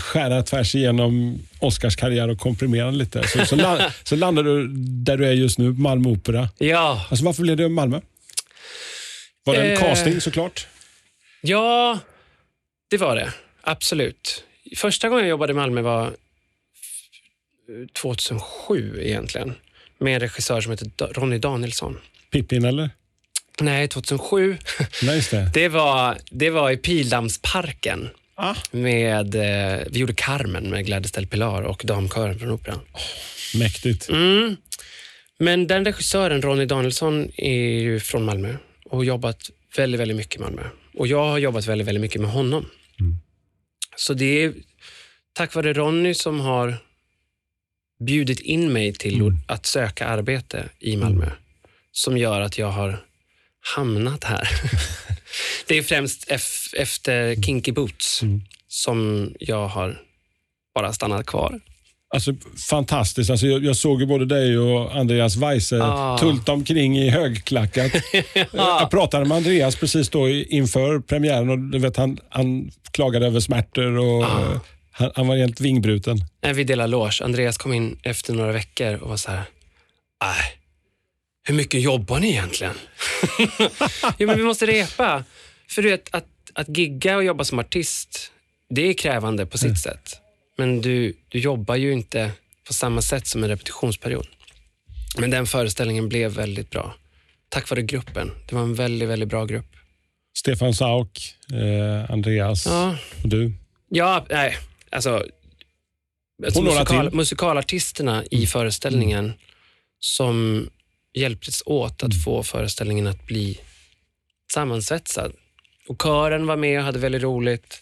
skära 0.00 0.42
tvärs 0.42 0.74
igenom 0.74 1.38
Oscars 1.60 1.96
karriär 1.96 2.28
och 2.28 2.38
komprimera 2.38 2.90
lite, 2.90 3.28
så, 3.28 3.46
så, 3.46 3.56
la, 3.56 3.78
så 4.04 4.16
landar 4.16 4.42
du 4.42 4.68
där 5.04 5.16
du 5.16 5.26
är 5.26 5.32
just 5.32 5.58
nu, 5.58 5.72
Malmö 5.72 6.08
Opera. 6.08 6.48
Ja, 6.58 7.06
Alltså, 7.10 7.24
varför 7.24 7.42
blev 7.42 7.56
det 7.56 7.68
Malmö? 7.68 8.00
Var 9.44 9.54
det 9.54 9.62
en 9.62 9.72
Eh. 9.72 9.80
casting 9.80 10.20
såklart? 10.20 10.66
ja, 11.40 11.98
det 12.90 12.96
var 12.96 13.16
det. 13.16 13.32
Absolut. 13.62 14.44
Första 14.76 15.08
gången 15.08 15.24
jag 15.24 15.30
jobbade 15.30 15.52
i 15.52 15.56
Malmö 15.56 15.80
var 15.82 16.12
2007 17.92 19.00
egentligen. 19.02 19.54
Med 19.98 20.14
en 20.14 20.20
regissör 20.20 20.60
som 20.60 20.70
heter 20.72 21.12
Ronny 21.12 21.38
Danielsson. 21.38 21.98
Pippin 22.30 22.64
eller? 22.64 22.90
Nej, 23.60 23.88
2007. 23.88 24.56
Nej, 25.02 25.16
just 25.16 25.30
det. 25.30 25.50
Det 25.54 25.68
var, 25.68 26.18
det 26.30 26.50
var 26.50 26.70
i 26.70 26.76
Pildammsparken. 26.76 28.08
Ah. 28.34 28.54
Med, 28.70 29.34
eh, 29.34 29.86
vi 29.90 29.98
gjorde 29.98 30.14
Carmen 30.14 30.70
med 30.70 30.86
Gladys 30.86 31.12
del 31.12 31.26
Pilar 31.26 31.62
och 31.62 31.82
damkören 31.84 32.38
från 32.38 32.50
Operan. 32.50 32.80
Mäktigt. 33.54 34.08
Mm. 34.08 34.56
Men 35.38 35.66
den 35.66 35.84
regissören, 35.84 36.42
Ronny 36.42 36.64
Danielsson, 36.64 37.30
är 37.36 37.80
ju 37.80 38.00
från 38.00 38.24
Malmö 38.24 38.56
och 38.84 38.96
har 38.96 39.04
jobbat 39.04 39.50
väldigt, 39.76 40.00
väldigt 40.00 40.16
mycket 40.16 40.36
i 40.36 40.38
Malmö. 40.38 40.62
Och 40.94 41.06
jag 41.06 41.24
har 41.24 41.38
jobbat 41.38 41.66
väldigt, 41.66 41.88
väldigt 41.88 42.00
mycket 42.00 42.20
med 42.20 42.30
honom. 42.30 42.66
Så 43.96 44.14
det 44.14 44.44
är 44.44 44.54
tack 45.32 45.54
vare 45.54 45.72
Ronny 45.72 46.14
som 46.14 46.40
har 46.40 46.76
bjudit 48.00 48.40
in 48.40 48.72
mig 48.72 48.92
till 48.92 49.32
att 49.46 49.66
söka 49.66 50.06
arbete 50.06 50.68
i 50.78 50.96
Malmö 50.96 51.30
som 51.92 52.18
gör 52.18 52.40
att 52.40 52.58
jag 52.58 52.70
har 52.70 52.98
hamnat 53.76 54.24
här. 54.24 54.48
det 55.66 55.78
är 55.78 55.82
främst 55.82 56.30
ef- 56.30 56.74
efter 56.76 57.42
Kinky 57.42 57.72
Boots 57.72 58.20
som 58.68 59.30
jag 59.40 59.68
har 59.68 60.00
bara 60.74 60.92
stannat 60.92 61.26
kvar. 61.26 61.60
Alltså, 62.14 62.32
fantastiskt. 62.70 63.30
Alltså, 63.30 63.46
jag, 63.46 63.64
jag 63.64 63.76
såg 63.76 64.00
ju 64.00 64.06
både 64.06 64.24
dig 64.26 64.58
och 64.58 64.96
Andreas 64.96 65.36
Weise 65.36 65.82
Ah. 65.82 66.18
tulta 66.18 66.52
omkring 66.52 66.98
i 66.98 67.10
högklackat. 67.10 67.92
Jag 68.52 68.90
pratade 68.90 69.24
med 69.24 69.36
Andreas 69.36 69.76
precis 69.76 70.08
då 70.08 70.28
inför 70.28 71.00
premiären 71.00 71.50
och 71.50 71.58
du 71.58 71.78
vet, 71.78 71.96
han, 71.96 72.18
han 72.28 72.70
klagade 72.92 73.26
över 73.26 73.40
smärtor 73.40 73.98
och 73.98 74.24
Ah. 74.24 74.60
Han, 75.00 75.12
han 75.14 75.26
var 75.26 75.36
helt 75.36 75.60
vingbruten. 75.60 76.18
när 76.42 76.54
vi 76.54 76.64
delade 76.64 76.88
loge. 76.88 77.24
Andreas 77.24 77.58
kom 77.58 77.72
in 77.72 77.98
efter 78.02 78.34
några 78.34 78.52
veckor 78.52 78.94
och 78.94 79.08
var 79.08 79.16
så 79.16 79.30
här, 79.30 79.42
nej, 80.22 80.52
hur 81.42 81.54
mycket 81.54 81.80
jobbar 81.82 82.20
ni 82.20 82.30
egentligen? 82.30 82.74
jo, 84.18 84.26
men 84.26 84.36
vi 84.36 84.42
måste 84.42 84.66
repa. 84.66 85.24
För 85.68 85.82
du 85.82 85.90
vet, 85.90 86.14
att, 86.14 86.26
att 86.54 86.76
gigga 86.76 87.16
och 87.16 87.24
jobba 87.24 87.44
som 87.44 87.58
artist, 87.58 88.32
det 88.70 88.82
är 88.82 88.92
krävande 88.92 89.46
på 89.46 89.58
sitt 89.58 89.78
sätt. 89.78 90.20
Men 90.56 90.80
du, 90.80 91.14
du 91.28 91.38
jobbar 91.38 91.76
ju 91.76 91.92
inte 91.92 92.30
på 92.66 92.72
samma 92.72 93.02
sätt 93.02 93.26
som 93.26 93.42
en 93.44 93.48
repetitionsperiod. 93.50 94.26
Men 95.18 95.30
den 95.30 95.46
föreställningen 95.46 96.08
blev 96.08 96.30
väldigt 96.30 96.70
bra. 96.70 96.94
Tack 97.48 97.70
vare 97.70 97.82
gruppen. 97.82 98.30
Det 98.48 98.54
var 98.54 98.62
en 98.62 98.74
väldigt, 98.74 99.08
väldigt 99.08 99.28
bra 99.28 99.44
grupp. 99.44 99.76
Stefan 100.38 100.74
Sauk, 100.74 101.34
eh, 101.52 102.10
Andreas 102.10 102.66
Ja, 102.66 102.96
och 103.22 103.28
du. 103.28 103.52
Ja, 103.88 104.26
nej. 104.30 104.56
Alltså, 104.90 105.26
alltså 106.44 106.62
musikal, 106.62 107.14
musikalartisterna 107.14 108.24
i 108.30 108.46
föreställningen 108.46 109.32
som 109.98 110.68
hjälptes 111.14 111.62
åt 111.66 112.02
att 112.02 112.24
få 112.24 112.42
föreställningen 112.42 113.06
att 113.06 113.26
bli 113.26 113.60
sammansvetsad. 114.52 115.32
Och 115.88 116.02
kören 116.02 116.46
var 116.46 116.56
med 116.56 116.78
och 116.78 116.84
hade 116.84 116.98
väldigt 116.98 117.22
roligt. 117.22 117.80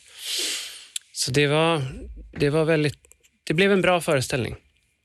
Så 1.13 1.31
det 1.31 1.47
var, 1.47 1.83
det 2.39 2.51
var 2.51 2.65
väldigt... 2.65 2.99
Det 3.45 3.55
blev 3.55 3.73
en 3.73 3.83
bra 3.83 4.01
föreställning. 4.01 4.57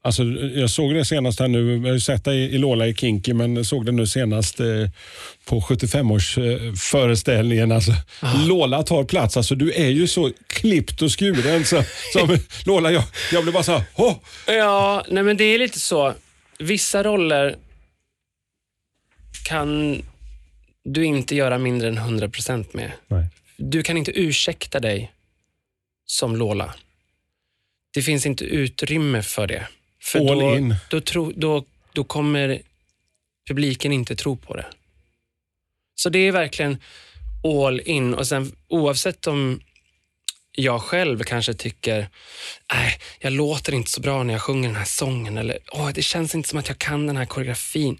Alltså, 0.05 0.23
jag 0.55 0.69
såg 0.69 0.93
det 0.93 1.05
senast 1.05 1.39
här 1.39 1.47
nu, 1.47 1.73
jag 1.77 1.83
har 1.87 1.93
ju 1.93 1.99
sett 1.99 2.23
dig 2.23 2.39
i 2.39 2.57
Lola 2.57 2.87
i 2.87 2.95
Kinky, 2.95 3.33
men 3.33 3.65
såg 3.65 3.85
det 3.85 3.91
nu 3.91 4.07
senast 4.07 4.59
eh, 4.59 4.65
på 5.45 5.61
75-årsföreställningen. 5.61 7.71
Alltså, 7.75 7.91
Lola 8.47 8.83
tar 8.83 9.03
plats. 9.03 9.37
Alltså, 9.37 9.55
du 9.55 9.73
är 9.73 9.89
ju 9.89 10.07
så 10.07 10.31
klippt 10.47 11.01
och 11.01 11.19
skuren. 11.19 11.65
Så, 11.65 11.83
som, 12.13 12.37
Lola, 12.65 12.91
jag, 12.91 13.03
jag 13.31 13.43
blev 13.43 13.53
bara 13.53 13.63
så 13.63 13.71
här, 13.71 13.83
"Åh!" 13.95 14.15
Ja, 14.47 15.05
nej 15.09 15.23
men 15.23 15.37
det 15.37 15.43
är 15.43 15.59
lite 15.59 15.79
så. 15.79 16.13
Vissa 16.59 17.03
roller 17.03 17.55
kan 19.45 20.01
du 20.83 21.05
inte 21.05 21.35
göra 21.35 21.57
mindre 21.57 21.87
än 21.87 21.99
100% 21.99 22.65
med. 22.71 22.91
Nej. 23.07 23.27
Du 23.57 23.83
kan 23.83 23.97
inte 23.97 24.19
ursäkta 24.19 24.79
dig 24.79 25.11
som 26.05 26.35
Lola. 26.35 26.73
Det 27.93 28.01
finns 28.01 28.25
inte 28.25 28.45
utrymme 28.45 29.23
för 29.23 29.47
det. 29.47 29.67
För 30.03 30.19
All 30.31 30.39
då, 30.39 30.55
in. 30.57 30.75
Då, 30.89 31.01
tro, 31.01 31.31
då, 31.35 31.65
då 31.93 32.03
kommer 32.03 32.61
publiken 33.47 33.91
inte 33.91 34.15
tro 34.15 34.37
på 34.37 34.55
det. 34.55 34.65
Så 35.95 36.09
det 36.09 36.19
är 36.19 36.31
verkligen 36.31 36.77
all 37.43 37.79
in. 37.79 38.13
Och 38.13 38.27
sen 38.27 38.55
oavsett 38.67 39.27
om 39.27 39.61
jag 40.51 40.81
själv 40.81 41.23
kanske 41.23 41.53
tycker, 41.53 42.07
nej, 42.73 42.99
jag 43.19 43.33
låter 43.33 43.73
inte 43.73 43.91
så 43.91 44.01
bra 44.01 44.23
när 44.23 44.33
jag 44.33 44.41
sjunger 44.41 44.69
den 44.69 44.75
här 44.77 44.85
sången. 44.85 45.37
Eller, 45.37 45.57
åh, 45.71 45.89
det 45.93 46.01
känns 46.01 46.35
inte 46.35 46.49
som 46.49 46.59
att 46.59 46.67
jag 46.67 46.77
kan 46.79 47.07
den 47.07 47.17
här 47.17 47.25
koreografin. 47.25 47.99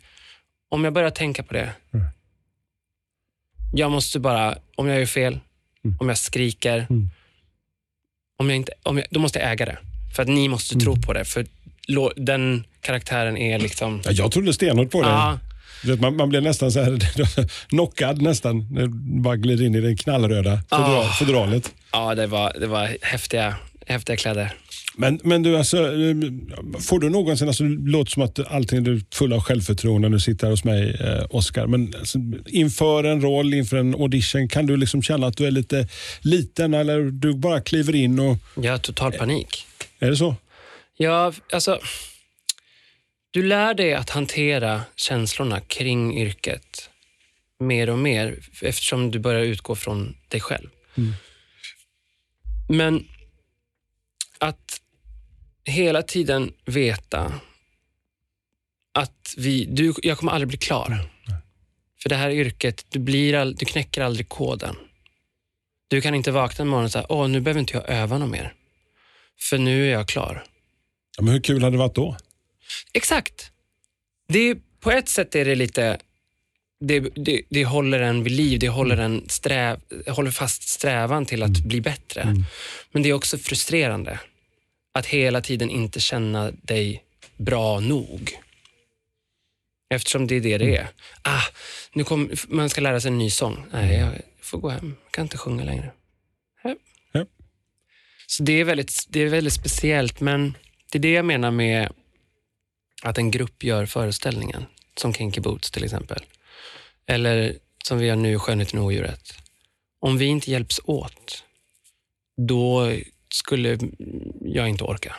Om 0.70 0.84
jag 0.84 0.94
börjar 0.94 1.10
tänka 1.10 1.44
på 1.44 1.54
det. 1.54 1.72
Mm. 1.94 2.06
Jag 3.74 3.92
måste 3.92 4.20
bara, 4.20 4.58
om 4.76 4.88
jag 4.88 5.00
gör 5.00 5.06
fel, 5.06 5.40
Mm. 5.86 5.98
om 6.00 6.10
jag 6.10 6.18
skriker, 6.18 6.88
Mm. 6.90 7.10
om 8.38 8.50
jag 8.50 8.56
inte, 8.58 8.72
om 8.84 8.98
jag, 8.98 9.08
då 9.10 9.20
måste 9.20 9.40
jag 9.40 9.52
äga 9.52 9.66
det. 9.66 9.78
För 10.16 10.24
att 10.24 10.30
ni 10.30 10.48
måste 10.50 10.76
Mm. 10.76 10.84
tro 10.86 11.02
på 11.02 11.14
det. 11.14 11.26
För 11.26 11.46
den 12.16 12.64
karaktären 12.82 13.38
är 13.38 13.60
liksom... 13.60 14.02
Ja, 14.06 14.12
jag 14.12 14.32
trodde 14.32 14.54
stenhårt 14.54 14.92
på 14.92 15.02
det. 15.02 15.40
Vet, 15.84 16.00
Man, 16.02 16.16
man 16.16 16.30
blev 16.30 16.44
nästan 16.44 16.72
så 16.72 16.84
här 16.84 17.00
knockad 17.70 18.22
nästan. 18.22 18.68
när 18.72 18.88
Bara 19.22 19.36
gled 19.36 19.62
in 19.62 19.76
i 19.76 19.82
den 19.82 19.98
knallröda 19.98 20.60
fodral, 20.70 21.06
fodralet. 21.20 21.72
ja 21.92 22.16
det, 22.16 22.28
var, 22.28 22.54
det 22.60 22.68
var 22.68 22.98
häftiga, 23.02 23.56
häftiga 23.88 24.18
kläder. 24.18 24.54
Men, 24.96 25.20
men 25.24 25.44
du, 25.44 25.58
alltså, 25.58 25.78
eh, 25.78 26.16
får 26.82 27.00
du 27.00 27.10
någonsin, 27.10 27.48
alltså, 27.48 27.64
det 27.64 27.92
låter 27.92 28.12
som 28.12 28.24
att 28.24 28.52
allting 28.52 28.86
är 28.88 29.02
full 29.16 29.34
av 29.34 29.42
självförtroende 29.42 30.10
när 30.10 30.16
du 30.16 30.22
sitter 30.22 30.48
här 30.48 30.52
hos 30.52 30.64
mig, 30.64 30.98
eh, 31.00 31.26
Oscar. 31.30 31.68
Men 31.68 31.94
alltså, 32.00 32.20
inför 32.46 33.04
en 33.04 33.22
roll, 33.22 33.54
inför 33.54 33.78
en 33.78 33.94
audition, 33.96 34.48
kan 34.48 34.66
du 34.66 34.78
liksom 34.78 35.02
känna 35.02 35.28
att 35.28 35.38
du 35.38 35.46
är 35.46 35.52
lite 35.52 35.88
liten 36.22 36.74
eller 36.74 37.00
du 37.00 37.34
bara 37.34 37.62
kliver 37.62 37.96
in 37.96 38.20
och... 38.20 38.38
Jag 38.62 38.72
har 38.72 38.78
total 38.78 39.12
panik. 39.12 39.66
Är 40.00 40.10
det 40.10 40.18
så? 40.18 40.36
Ja, 40.98 41.34
alltså... 41.52 41.80
Du 43.32 43.44
lär 43.44 43.74
dig 43.74 43.94
att 43.94 44.10
hantera 44.10 44.82
känslorna 44.96 45.62
kring 45.62 46.18
yrket 46.18 46.90
mer 47.60 47.90
och 47.90 48.00
mer 48.00 48.40
eftersom 48.62 49.12
du 49.12 49.20
börjar 49.20 49.42
utgå 49.42 49.76
från 49.76 50.18
dig 50.28 50.42
själv. 50.42 50.70
Men 52.70 53.08
att 54.38 54.82
hela 55.66 56.02
tiden 56.02 56.54
veta 56.66 57.40
att 58.92 59.34
vi, 59.38 59.66
du, 59.66 59.94
jag 60.04 60.18
kommer 60.18 60.32
aldrig 60.32 60.48
bli 60.48 60.58
klar. 60.58 61.10
För 62.02 62.10
det 62.10 62.16
här 62.16 62.30
yrket, 62.30 62.86
du, 62.90 63.00
blir 63.00 63.34
all, 63.34 63.56
du 63.56 63.66
knäcker 63.66 64.02
aldrig 64.02 64.30
koden. 64.30 64.76
Du 65.88 66.02
kan 66.02 66.16
inte 66.16 66.32
vakna 66.32 66.62
en 66.62 66.68
morgon 66.68 66.86
och 66.86 66.92
säga, 66.92 67.06
åh, 67.10 67.28
nu 67.28 67.42
behöver 67.42 67.60
inte 67.60 67.74
jag 67.74 67.90
öva 67.90 68.18
något 68.18 68.30
mer. 68.30 68.54
För 69.40 69.58
nu 69.58 69.88
är 69.88 69.92
jag 69.92 70.08
klar. 70.08 70.44
Ja, 71.18 71.24
men 71.24 71.34
hur 71.34 71.42
kul 71.42 71.64
hade 71.64 71.74
det 71.74 71.80
varit 71.80 71.96
då? 71.96 72.18
Exakt. 72.94 73.52
Det 74.28 74.56
på 74.80 74.92
ett 74.92 75.10
sätt 75.10 75.36
är 75.36 75.46
det 75.46 75.56
lite... 75.56 75.98
Det, 76.80 77.00
det, 77.00 77.42
det 77.50 77.66
håller 77.66 78.00
en 78.00 78.24
vid 78.24 78.34
liv, 78.34 78.60
det 78.60 78.70
håller, 78.70 78.98
en 78.98 79.30
sträv, 79.30 79.80
håller 80.08 80.32
fast 80.32 80.68
strävan 80.70 81.26
till 81.26 81.44
att 81.44 81.58
bli 81.60 81.82
bättre. 81.82 82.36
Men 82.92 83.04
det 83.04 83.10
är 83.10 83.14
också 83.14 83.38
frustrerande 83.38 84.20
att 84.94 85.06
hela 85.06 85.42
tiden 85.42 85.70
inte 85.70 86.00
känna 86.00 86.52
dig 86.52 87.04
bra 87.38 87.80
nog. 87.80 88.40
Eftersom 89.90 90.28
det 90.28 90.36
är 90.36 90.42
det 90.42 90.58
det 90.58 90.78
är. 90.78 90.88
Ah, 91.22 91.44
nu 91.94 92.04
kom, 92.04 92.32
man 92.48 92.70
ska 92.70 92.82
lära 92.82 93.02
sig 93.02 93.12
en 93.12 93.18
ny 93.18 93.30
sång. 93.30 93.66
Nej, 93.72 93.98
jag 93.98 94.14
får 94.42 94.58
gå 94.58 94.70
hem. 94.70 94.96
Jag 95.04 95.12
kan 95.12 95.26
inte 95.26 95.38
sjunga 95.38 95.64
längre. 95.64 95.92
Ja. 97.12 97.26
Så 98.28 98.44
det 98.44 98.54
är, 98.54 98.64
väldigt, 98.64 99.06
det 99.10 99.20
är 99.20 99.28
väldigt 99.28 99.54
speciellt, 99.54 100.20
men 100.20 100.58
det 100.94 100.98
är 100.98 101.02
det 101.02 101.12
jag 101.12 101.26
menar 101.26 101.52
med 101.52 101.90
att 103.04 103.18
en 103.18 103.32
grupp 103.32 103.64
gör 103.64 103.86
föreställningen. 103.86 104.66
Som 104.98 105.14
Kinky 105.14 105.42
Boots 105.42 105.72
till 105.72 105.84
exempel. 105.84 106.26
Eller 107.06 107.56
som 107.84 107.98
vi 107.98 108.06
gör 108.06 108.16
nu, 108.16 108.40
Skönheten 108.40 108.80
och 108.80 108.86
odjuret. 108.86 109.34
Om 110.00 110.18
vi 110.18 110.26
inte 110.26 110.52
hjälps 110.52 110.82
åt, 110.84 111.44
då 112.38 112.92
skulle 113.32 113.80
jag 114.42 114.70
inte 114.70 114.84
orka. 114.84 115.16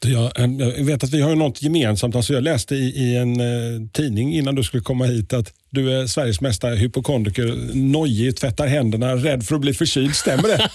Jag, 0.00 0.38
eh, 0.40 0.68
jag 0.76 0.84
vet 0.84 1.04
att 1.04 1.10
vi 1.12 1.20
har 1.22 1.34
något 1.36 1.62
gemensamt. 1.62 2.16
Alltså 2.16 2.32
jag 2.32 2.42
läste 2.42 2.74
i, 2.74 2.78
i 2.96 3.16
en 3.16 3.40
eh, 3.40 3.88
tidning 3.92 4.34
innan 4.34 4.54
du 4.54 4.62
skulle 4.64 4.82
komma 4.82 5.04
hit 5.04 5.32
att 5.32 5.52
du 5.70 5.92
är 5.92 6.06
Sveriges 6.06 6.40
mesta 6.40 6.68
hypokondriker. 6.68 7.74
Nojig, 7.74 8.36
tvättar 8.36 8.66
händerna, 8.66 9.14
rädd 9.16 9.46
för 9.46 9.54
att 9.54 9.60
bli 9.60 9.74
förkyld. 9.74 10.14
Stämmer 10.14 10.42
det? 10.48 10.70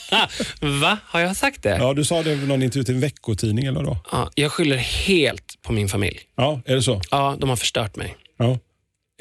Va? 0.81 0.97
Har 1.05 1.19
jag 1.19 1.35
sagt 1.35 1.63
det? 1.63 1.69
ja, 1.77 1.93
du 1.93 2.05
sa 2.05 2.23
det 2.23 2.31
i 2.33 2.35
någon 2.47 2.63
intervju 2.63 2.83
till 2.83 2.95
en 2.95 3.01
veckotidning 3.01 3.65
eller 3.65 3.83
då? 3.83 3.97
Ja, 4.11 4.31
jag 4.35 4.51
skyller 4.51 4.77
helt 4.77 5.61
på 5.61 5.73
min 5.73 5.89
familj. 5.89 6.19
Ja, 6.35 6.61
är 6.65 6.75
det 6.75 6.81
så? 6.83 7.01
Ja, 7.11 7.37
de 7.39 7.49
har 7.49 7.55
förstört 7.55 7.95
mig. 7.95 8.15
Ja. 8.37 8.59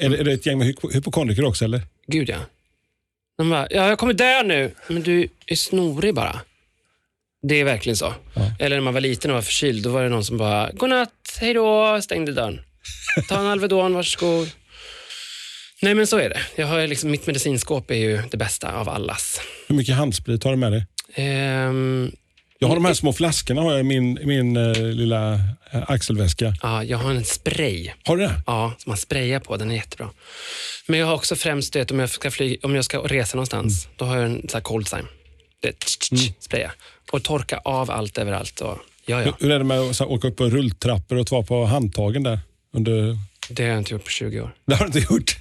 Är, 0.01 0.09
det, 0.09 0.17
är 0.17 0.23
det 0.23 0.33
ett 0.33 0.45
gäng 0.45 0.57
med 0.57 0.67
hypo- 0.67 0.93
hypokondriker 0.93 1.45
också 1.45 1.65
eller? 1.65 1.81
Gud 2.07 2.29
ja. 2.29 2.37
De 3.37 3.49
bara, 3.49 3.67
ja, 3.71 3.87
jag 3.89 3.99
kommer 3.99 4.13
dö 4.13 4.43
nu. 4.43 4.71
Men 4.87 5.01
du 5.01 5.27
är 5.47 5.55
snorig 5.55 6.15
bara. 6.15 6.41
Det 7.47 7.59
är 7.59 7.63
verkligen 7.63 7.97
så. 7.97 8.13
Ja. 8.33 8.41
Eller 8.59 8.75
när 8.75 8.81
man 8.83 8.93
var 8.93 9.01
liten 9.01 9.31
och 9.31 9.35
var 9.35 9.41
förkyld, 9.41 9.83
då 9.83 9.89
var 9.89 10.03
det 10.03 10.09
någon 10.09 10.25
som 10.25 10.37
bara, 10.37 10.71
godnatt, 10.71 11.37
hej 11.39 11.53
då, 11.53 11.99
stängde 12.01 12.31
dörren. 12.33 12.61
Ta 13.29 13.39
en 13.39 13.45
Alvedon, 13.45 13.93
varsågod. 13.93 14.49
Nej 15.81 15.93
men 15.93 16.07
så 16.07 16.17
är 16.17 16.29
det. 16.29 16.39
Jag 16.55 16.67
har 16.67 16.87
liksom, 16.87 17.11
mitt 17.11 17.27
medicinskåp 17.27 17.91
är 17.91 17.95
ju 17.95 18.21
det 18.31 18.37
bästa 18.37 18.73
av 18.73 18.89
allas. 18.89 19.41
Hur 19.67 19.75
mycket 19.75 19.95
handsprit 19.95 20.43
har 20.43 20.51
du 20.51 20.57
med 20.57 20.71
dig? 20.71 20.85
Ehm, 21.15 22.11
Jag 22.59 22.67
har 22.67 22.75
de 22.75 22.85
här 22.85 22.93
små 22.93 23.13
flaskorna 23.13 23.61
har 23.61 23.71
jag 23.71 23.79
i 23.79 23.83
min, 23.83 24.19
min 24.23 24.57
eh, 24.57 24.81
lilla 24.81 25.33
eh, 25.71 25.83
axelväska. 25.87 26.53
ja, 26.61 26.83
jag 26.83 26.97
har 26.97 27.11
en 27.11 27.25
spray. 27.25 27.89
Har 28.05 28.17
du 28.17 28.23
det? 28.23 28.33
Ja, 28.47 28.73
som 28.77 28.89
man 28.89 28.97
sprayar 28.97 29.39
på. 29.39 29.57
Den 29.57 29.71
är 29.71 29.75
jättebra. 29.75 30.09
Men 30.87 30.99
jag 30.99 31.07
har 31.07 31.13
också 31.15 31.35
främst, 31.35 31.75
vet, 31.75 31.91
om 31.91 31.99
jag 31.99 32.09
ska, 32.09 32.31
flyga, 32.31 32.57
om 32.63 32.75
jag 32.75 32.85
ska 32.85 32.97
resa 32.99 33.35
någonstans, 33.37 33.87
då 33.97 34.05
har 34.05 34.15
jag 34.15 34.25
en 34.25 34.35
sån 34.41 34.49
här 34.57 34.61
cold 34.61 34.87
sign. 34.87 35.07
Det 35.61 35.79
tsch, 35.79 36.33
spraya. 36.39 36.71
Och 37.11 37.23
torka 37.23 37.57
av 37.57 37.91
allt 37.91 38.17
överallt. 38.17 38.61
Och, 38.61 38.77
ja, 39.05 39.23
ja. 39.23 39.33
Hur 39.39 39.51
är 39.51 39.59
det 39.59 39.65
med 39.65 39.79
att 39.79 40.01
åka 40.01 40.27
upp 40.27 40.35
på 40.35 40.45
rulltrappor 40.45 41.17
och 41.17 41.31
vara 41.31 41.43
på 41.43 41.65
handtagen 41.65 42.23
där? 42.23 42.39
Under... 42.73 43.17
Det 43.49 43.63
har 43.63 43.69
jag 43.69 43.77
inte 43.77 43.93
gjort 43.93 44.03
på 44.03 44.09
20 44.09 44.41
år. 44.41 44.55
Det 44.65 44.75
har 44.75 44.87
du 44.87 44.99
inte 44.99 45.13
gjort? 45.13 45.37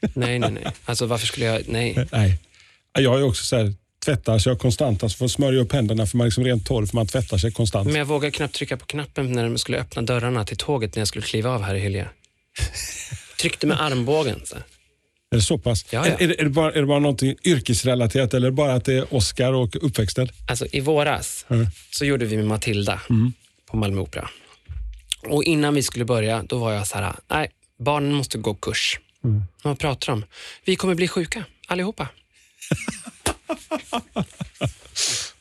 Nej, 0.14 0.38
nej, 0.38 0.50
nej. 0.50 0.66
Alltså 0.84 1.06
varför 1.06 1.26
skulle 1.26 1.46
jag... 1.46 1.62
Nej. 1.66 2.06
Nej. 2.12 2.38
Jag 2.98 3.18
ju 3.18 3.24
också 3.24 3.44
så 3.44 3.56
här, 3.56 3.74
tvättar 4.04 4.38
sig 4.38 4.50
jag 4.50 4.58
konstant, 4.58 5.02
alltså 5.02 5.18
får 5.18 5.28
smörja 5.28 5.60
upp 5.60 5.72
händerna 5.72 6.06
för 6.06 6.16
man 6.16 6.24
är 6.24 6.28
liksom 6.28 6.44
rent 6.44 6.66
torr 6.66 6.86
för 6.86 6.96
man 6.96 7.06
tvättar 7.06 7.38
sig 7.38 7.52
konstant. 7.52 7.86
Men 7.86 7.96
jag 7.96 8.04
vågar 8.04 8.30
knappt 8.30 8.54
trycka 8.54 8.76
på 8.76 8.86
knappen 8.86 9.32
när 9.32 9.44
de 9.44 9.58
skulle 9.58 9.78
öppna 9.78 10.02
dörrarna 10.02 10.44
till 10.44 10.56
tåget 10.56 10.96
när 10.96 11.00
jag 11.00 11.08
skulle 11.08 11.24
kliva 11.24 11.50
av 11.50 11.62
här 11.62 11.74
i 11.74 11.78
Hyllie. 11.78 12.06
Tryckte 13.40 13.66
med 13.66 13.82
armbågen. 13.82 14.40
Så. 14.44 14.56
Är 15.32 15.36
det 15.36 15.42
så 15.42 15.58
pass? 15.58 15.84
Ja, 15.90 16.06
ja. 16.08 16.14
Är, 16.14 16.22
är, 16.22 16.28
det, 16.28 16.40
är, 16.40 16.44
det 16.44 16.50
bara, 16.50 16.72
är 16.72 16.80
det 16.80 16.86
bara 16.86 16.98
någonting 16.98 17.34
yrkesrelaterat 17.44 18.34
eller 18.34 18.50
bara 18.50 18.72
att 18.74 18.84
det 18.84 18.94
är 18.94 19.14
Oscar 19.14 19.52
och 19.52 19.76
uppväxten? 19.86 20.28
Alltså 20.48 20.66
i 20.72 20.80
våras 20.80 21.46
Mm. 21.50 21.66
så 21.90 22.04
gjorde 22.04 22.24
vi 22.24 22.36
med 22.36 22.46
Matilda 22.46 23.00
på 23.70 23.76
Malmö 23.76 24.00
Opera. 24.00 24.28
Och 25.28 25.44
innan 25.44 25.74
vi 25.74 25.82
skulle 25.82 26.04
börja, 26.04 26.42
då 26.48 26.58
var 26.58 26.72
jag 26.72 26.86
så 26.86 26.98
här, 26.98 27.12
nej, 27.30 27.50
barnen 27.78 28.12
måste 28.12 28.38
gå 28.38 28.54
kurs. 28.54 28.98
Mm. 29.24 29.42
Vad 29.62 29.78
pratar 29.78 30.12
de? 30.12 30.24
Vi 30.64 30.76
kommer 30.76 30.94
bli 30.94 31.08
sjuka, 31.08 31.44
allihopa. 31.68 32.08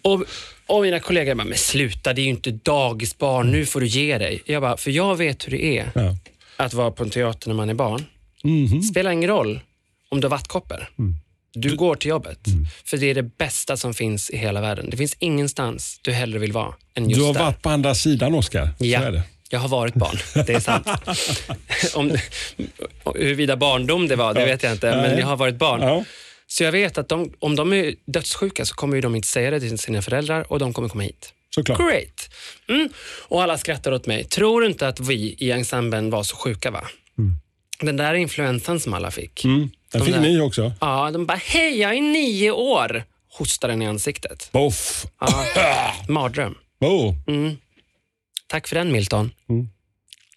och, 0.02 0.24
och 0.68 0.82
mina 0.82 1.00
kollegor 1.00 1.36
bara, 1.36 1.44
men 1.48 1.58
sluta, 1.58 2.14
det 2.14 2.22
är 2.22 2.24
ju 2.24 2.30
inte 2.30 2.52
dagisbarn, 2.52 3.52
nu 3.52 3.66
får 3.66 3.82
du 3.82 3.88
ge 3.88 4.18
dig. 4.18 4.42
Jag 4.46 4.62
bara, 4.62 4.78
för 4.78 4.92
jag 4.92 5.16
vet 5.16 5.48
hur 5.48 5.52
det 5.52 5.66
är 5.78 5.92
Ja. 5.96 6.16
att 6.58 6.74
vara 6.74 6.92
på 6.92 7.04
en 7.04 7.10
teater 7.10 7.48
när 7.48 7.56
man 7.56 7.70
är 7.70 7.74
barn. 7.74 8.06
Mhm. 8.44 8.82
spelar 8.82 9.12
ingen 9.12 9.30
roll 9.30 9.60
om 10.12 10.21
du 10.21 10.28
har 10.28 10.30
vattkoppor. 10.30 10.89
Du 11.54 11.76
går 11.76 11.95
till 11.95 12.10
jobbet, 12.10 12.39
för 12.86 12.97
det 12.97 13.10
är 13.10 13.15
det 13.15 13.38
bästa 13.38 13.78
som 13.78 13.93
finns 13.93 14.30
i 14.30 14.38
hela 14.38 14.62
världen. 14.62 14.89
Det 14.89 14.97
finns 14.97 15.15
ingenstans 15.19 16.00
du 16.02 16.12
hellre 16.12 16.39
vill 16.39 16.52
vara 16.52 16.74
än 16.95 17.10
just 17.10 17.19
Du 17.21 17.26
har 17.26 17.34
där. 17.34 17.39
varit 17.43 17.62
på 17.62 17.69
andra 17.69 17.95
sidan 17.95 18.34
Oscar. 18.34 18.69
Så 18.78 18.86
Ja, 18.86 19.24
jag 19.50 19.60
har 19.60 19.67
varit 19.67 19.93
barn. 19.93 20.17
Det 20.45 20.54
är 20.54 20.60
sant. 20.60 20.88
om, 21.95 22.17
huruvida 23.15 23.58
barndom 23.58 24.08
det 24.08 24.15
var, 24.15 24.34
det 24.34 24.45
vet 24.45 24.63
jag 24.63 24.71
inte, 24.71 24.95
men 24.95 25.17
jag 25.19 25.28
har 25.28 25.38
varit 25.38 25.56
barn. 25.56 25.82
Ja. 25.82 26.04
Så 26.47 26.63
jag 26.63 26.71
vet 26.71 26.97
att 26.97 27.10
de, 27.10 27.34
om 27.39 27.56
de 27.56 27.74
är 27.74 27.95
dödssjuka 28.06 28.65
så 28.65 28.76
kommer 28.76 29.02
de 29.02 29.15
inte 29.15 29.28
säga 29.28 29.52
det 29.52 29.60
till 29.60 29.80
sina 29.80 30.02
föräldrar 30.02 30.52
och 30.52 30.60
de 30.60 30.74
kommer 30.74 30.89
komma 30.89 31.04
hit. 31.04 31.34
Såklart. 31.56 31.78
Great! 31.78 32.30
Mm. 32.69 32.89
Och 33.28 33.43
alla 33.43 33.58
skrattar 33.58 33.91
åt 33.91 34.06
mig. 34.06 34.24
Tror 34.24 34.65
inte 34.65 34.88
att 34.88 35.00
vi 35.00 35.36
i 35.39 35.52
ensemblen 35.52 36.10
var 36.10 36.24
så 36.24 36.36
sjuka 36.36 36.71
va? 36.71 36.84
Den 37.80 37.97
där 37.97 38.13
influensan 38.13 38.80
som 38.80 38.93
alla 38.93 39.12
fick. 39.12 39.43
Mm. 39.43 39.69
Den 39.92 40.02
De 40.02 40.06
fick 40.06 40.22
ni 40.22 40.42
också. 40.42 40.74
Ja, 40.82 41.12
de 41.12 41.26
bara, 41.26 41.40
hej 41.46 41.80
jag 41.80 41.98
är 41.98 42.02
nio 42.02 42.52
år. 42.52 43.04
Hostar 43.30 43.68
den 43.68 43.82
i 43.82 43.88
ansiktet. 43.88 44.50
Boff. 44.52 45.06
Ja, 45.20 45.46
mardröm. 46.08 46.56
Oh. 46.80 47.14
Tack 48.48 48.68
för 48.68 48.76
den 48.76 48.92
Milton. 48.92 49.32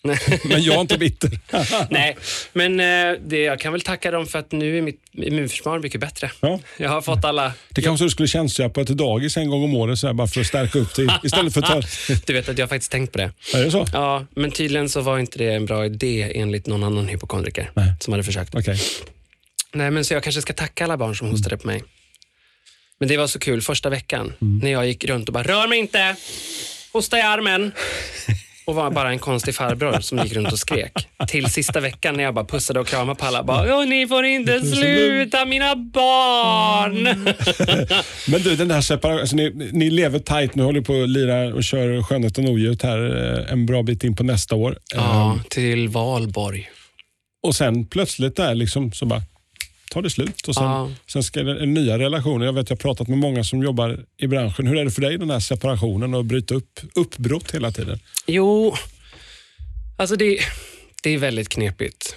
Men 0.45 0.63
jag 0.63 0.77
är 0.77 0.81
inte 0.81 0.99
bitter. 0.99 1.31
Nej, 1.91 2.17
men 2.53 2.81
eh, 2.81 3.21
det, 3.27 3.39
jag 3.39 3.61
kan 3.61 3.73
väl 3.73 3.81
tacka 3.81 4.11
dem 4.11 4.27
för 4.27 4.39
att 4.39 4.53
nu 4.53 4.79
är 4.79 4.83
mitt 4.83 5.01
immunförsvar 5.13 5.79
mycket 5.79 6.01
bättre. 6.01 6.31
Ja. 6.41 6.61
Jag 6.77 6.91
har 6.91 7.03
fått 7.03 7.25
alla... 7.25 7.53
Det 7.69 7.83
kanske 7.83 8.05
du 8.05 8.11
skulle 8.11 8.29
tjänstgöra 8.29 8.69
på 8.69 8.81
ett 8.81 8.89
dagis 8.89 9.37
en 9.37 9.51
gång 9.51 9.65
om 9.65 9.75
året 9.75 9.99
så 9.99 10.07
här, 10.07 10.15
bara 10.15 10.27
för 10.27 10.41
att 10.41 10.47
stärka 10.47 10.79
upp 10.79 10.95
dig 10.95 11.09
istället 11.23 11.55
för 11.55 11.63
att 11.63 11.67
ta... 11.67 11.83
Du 12.27 12.33
vet 12.33 12.49
att 12.49 12.59
jag 12.59 12.67
har 12.67 12.69
faktiskt 12.69 12.93
tänkt 12.93 13.13
på 13.13 13.19
det. 13.19 13.33
Är 13.55 13.65
det 13.65 13.71
så? 13.71 13.87
Ja, 13.93 14.27
men 14.35 14.51
tydligen 14.51 14.89
så 14.89 15.01
var 15.01 15.19
inte 15.19 15.39
det 15.39 15.55
en 15.55 15.67
bra 15.67 15.87
idé 15.87 16.33
enligt 16.35 16.67
någon 16.67 16.85
annan 16.85 17.09
hypokondriker 17.09 17.71
Nej. 17.75 17.93
som 18.01 18.13
hade 18.13 18.25
försökt. 18.25 18.55
Okej. 18.55 18.79
Nej, 19.75 19.91
men 19.91 20.05
så 20.05 20.15
jag 20.15 20.23
kanske 20.23 20.43
ska 20.43 20.53
tacka 20.53 20.85
alla 20.85 20.97
barn 20.97 21.17
som 21.17 21.31
hostade 21.31 21.59
på 21.59 21.67
mig. 21.67 21.83
Men 22.99 23.09
det 23.09 23.17
var 23.17 23.27
så 23.27 23.39
kul 23.39 23.63
första 23.63 23.91
veckan 23.91 24.33
när 24.63 24.73
jag 24.73 24.87
gick 24.87 25.05
runt 25.05 25.29
och 25.29 25.33
bara, 25.33 25.45
rör 25.45 25.69
mig 25.69 25.79
inte! 25.79 26.17
Hosta 26.93 27.19
i 27.19 27.23
armen! 27.23 27.73
Och 28.67 28.75
var 28.75 28.91
bara 28.91 29.11
en 29.11 29.19
konstig 29.19 29.55
farbror 29.55 30.01
som 30.01 30.19
gick 30.19 30.33
runt 30.33 30.53
och 30.53 30.59
skrek. 30.59 30.93
Till 31.29 31.51
sista 31.51 31.81
veckan 31.81 32.17
när 32.17 32.25
jag 32.25 32.35
bara 32.35 32.45
pussade 32.45 32.81
och 32.81 32.87
kramade 32.87 33.19
på 33.19 33.27
alla. 33.27 33.43
Bara, 33.43 33.85
ni 33.85 34.07
får 34.07 34.25
inte 34.25 34.61
sluta, 34.61 35.45
mina 35.45 35.77
barn! 35.77 37.03
Men 38.29 38.43
du, 38.43 38.57
den 38.57 38.69
där 38.69 38.81
separationen, 38.81 39.21
alltså, 39.21 39.37
ni, 39.37 39.71
ni 39.73 39.91
lever 39.91 40.19
tajt 40.19 40.55
nu, 40.55 40.63
håller 40.63 40.81
på 40.81 41.03
att 41.03 41.09
lira 41.09 41.55
och 41.55 41.65
kör 41.65 42.03
Skönheten 42.03 42.45
och 42.45 42.51
odjuret 42.51 42.83
här 42.83 42.99
eh, 43.47 43.53
en 43.53 43.67
bra 43.67 43.83
bit 43.83 44.05
in 44.05 44.17
på 44.17 44.23
nästa 44.23 44.55
år. 44.55 44.79
Ja, 44.95 45.39
till 45.49 45.89
Valborg. 45.89 46.71
Och 47.43 47.57
sen 47.57 47.87
plötsligt 47.87 48.37
där 48.37 48.55
liksom 48.55 48.93
så 48.93 49.07
bara 49.07 49.23
tar 49.95 50.03
det 50.03 50.11
slut 50.11 50.49
och 50.49 50.55
sen, 50.55 50.65
Ja. 50.65 50.91
sen 51.07 51.23
ska 51.23 51.43
det 51.43 51.67
nya 51.67 51.99
relationer. 51.99 52.47
Jag 52.47 52.53
vet 52.53 52.71
jag 52.71 52.77
har 52.77 52.81
pratat 52.81 53.09
med 53.09 53.19
många 53.19 53.45
som 53.45 53.63
jobbar 53.63 54.05
i 54.17 54.27
branschen. 54.27 54.67
Hur 54.67 54.77
är 54.77 54.85
det 54.85 54.91
för 54.91 55.01
dig 55.03 55.19
den 55.19 55.31
här 55.31 55.41
separationen 55.41 56.15
och 56.15 56.25
bryta 56.25 56.55
upp 56.55 56.81
uppbrott 56.95 57.55
hela 57.55 57.73
tiden? 57.73 57.99
Jo, 58.27 58.75
alltså 59.97 60.17
det, 60.17 60.39
det 61.03 61.11
är 61.11 61.19
väldigt 61.19 61.49
knepigt. 61.49 62.17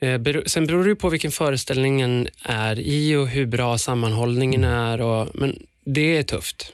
Eh, 0.00 0.20
Sen 0.46 0.66
beror 0.66 0.84
det 0.84 0.94
på 0.96 1.08
vilken 1.08 1.30
föreställningen 1.30 2.28
är 2.42 2.78
i 2.78 3.16
och 3.16 3.28
hur 3.28 3.46
bra 3.46 3.78
sammanhållningen 3.78 4.64
är. 4.64 5.00
Och, 5.00 5.28
men 5.34 5.58
det 5.84 6.16
är 6.16 6.22
tufft 6.22 6.72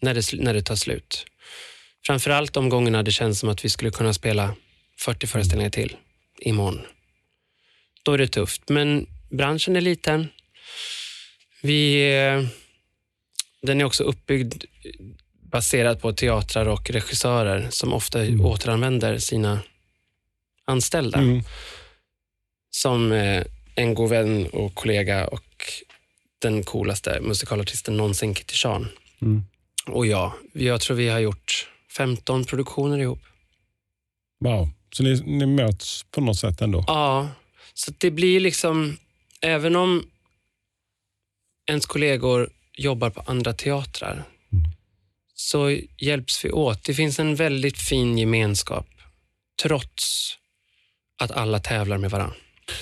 när 0.00 0.14
det, 0.14 0.32
när 0.42 0.54
det 0.54 0.62
tar 0.62 0.76
slut. 0.76 1.26
Framförallt 2.06 2.52
de 2.52 2.68
gångerna 2.68 3.02
det 3.02 3.12
känns 3.12 3.38
som 3.40 3.48
att 3.48 3.64
vi 3.64 3.68
skulle 3.68 3.90
kunna 3.90 4.14
spela 4.14 4.54
40 4.98 5.26
föreställningar 5.26 5.70
till 5.70 5.96
imorgon. 6.40 6.80
Då 8.02 8.12
är 8.12 8.18
det 8.18 8.28
tufft, 8.28 8.68
men 8.68 9.06
branschen 9.36 9.76
är 9.76 9.80
liten. 9.80 10.28
Vi, 11.62 12.12
eh, 12.16 12.48
den 13.62 13.80
är 13.80 13.84
också 13.84 14.04
uppbyggd 14.04 14.64
baserat 15.42 16.00
på 16.00 16.12
teatrar 16.12 16.66
och 16.66 16.90
regissörer 16.90 17.66
som 17.70 17.92
ofta 17.92 18.18
återanvänder 18.40 19.18
sina 19.18 19.60
anställda. 20.64 21.18
Mm. 21.18 21.42
Som 22.70 23.12
eh, 23.12 23.44
en 23.74 23.94
god 23.94 24.10
vän 24.10 24.46
och 24.46 24.74
kollega 24.74 25.26
och 25.26 25.72
den 26.38 26.62
coolaste 26.62 27.20
musikalartisten 27.20 27.96
någonsin, 27.96 28.34
Kitty 28.34 28.54
Sean. 28.54 28.88
Mm. 29.22 29.44
Och 29.86 30.06
jag, 30.06 30.32
jag 30.52 30.80
tror 30.80 30.96
vi 30.96 31.08
har 31.08 31.18
gjort 31.18 31.68
15 31.96 32.44
produktioner 32.44 32.98
ihop. 32.98 33.20
Wow. 34.40 34.68
Så 34.92 35.02
ni, 35.02 35.22
ni 35.26 35.46
möts 35.46 36.04
på 36.10 36.20
något 36.20 36.38
sätt 36.38 36.60
ändå? 36.60 36.84
Ja, 36.86 37.28
så 37.74 37.92
det 37.98 38.10
blir 38.10 38.40
liksom, 38.40 38.96
även 39.44 39.76
om 39.76 40.06
ens 41.66 41.86
kollegor 41.86 42.50
jobbar 42.76 43.10
på 43.10 43.22
andra 43.26 43.52
teatrar, 43.52 44.24
så 45.34 45.78
hjälps 45.98 46.44
vi 46.44 46.50
åt. 46.50 46.84
Det 46.84 46.94
finns 46.94 47.18
en 47.18 47.36
väldigt 47.36 47.78
fin 47.78 48.18
gemenskap, 48.18 48.86
trots 49.62 50.34
att 51.22 51.30
alla 51.30 51.58
tävlar 51.58 51.98
med 51.98 52.10
varandra. 52.10 52.36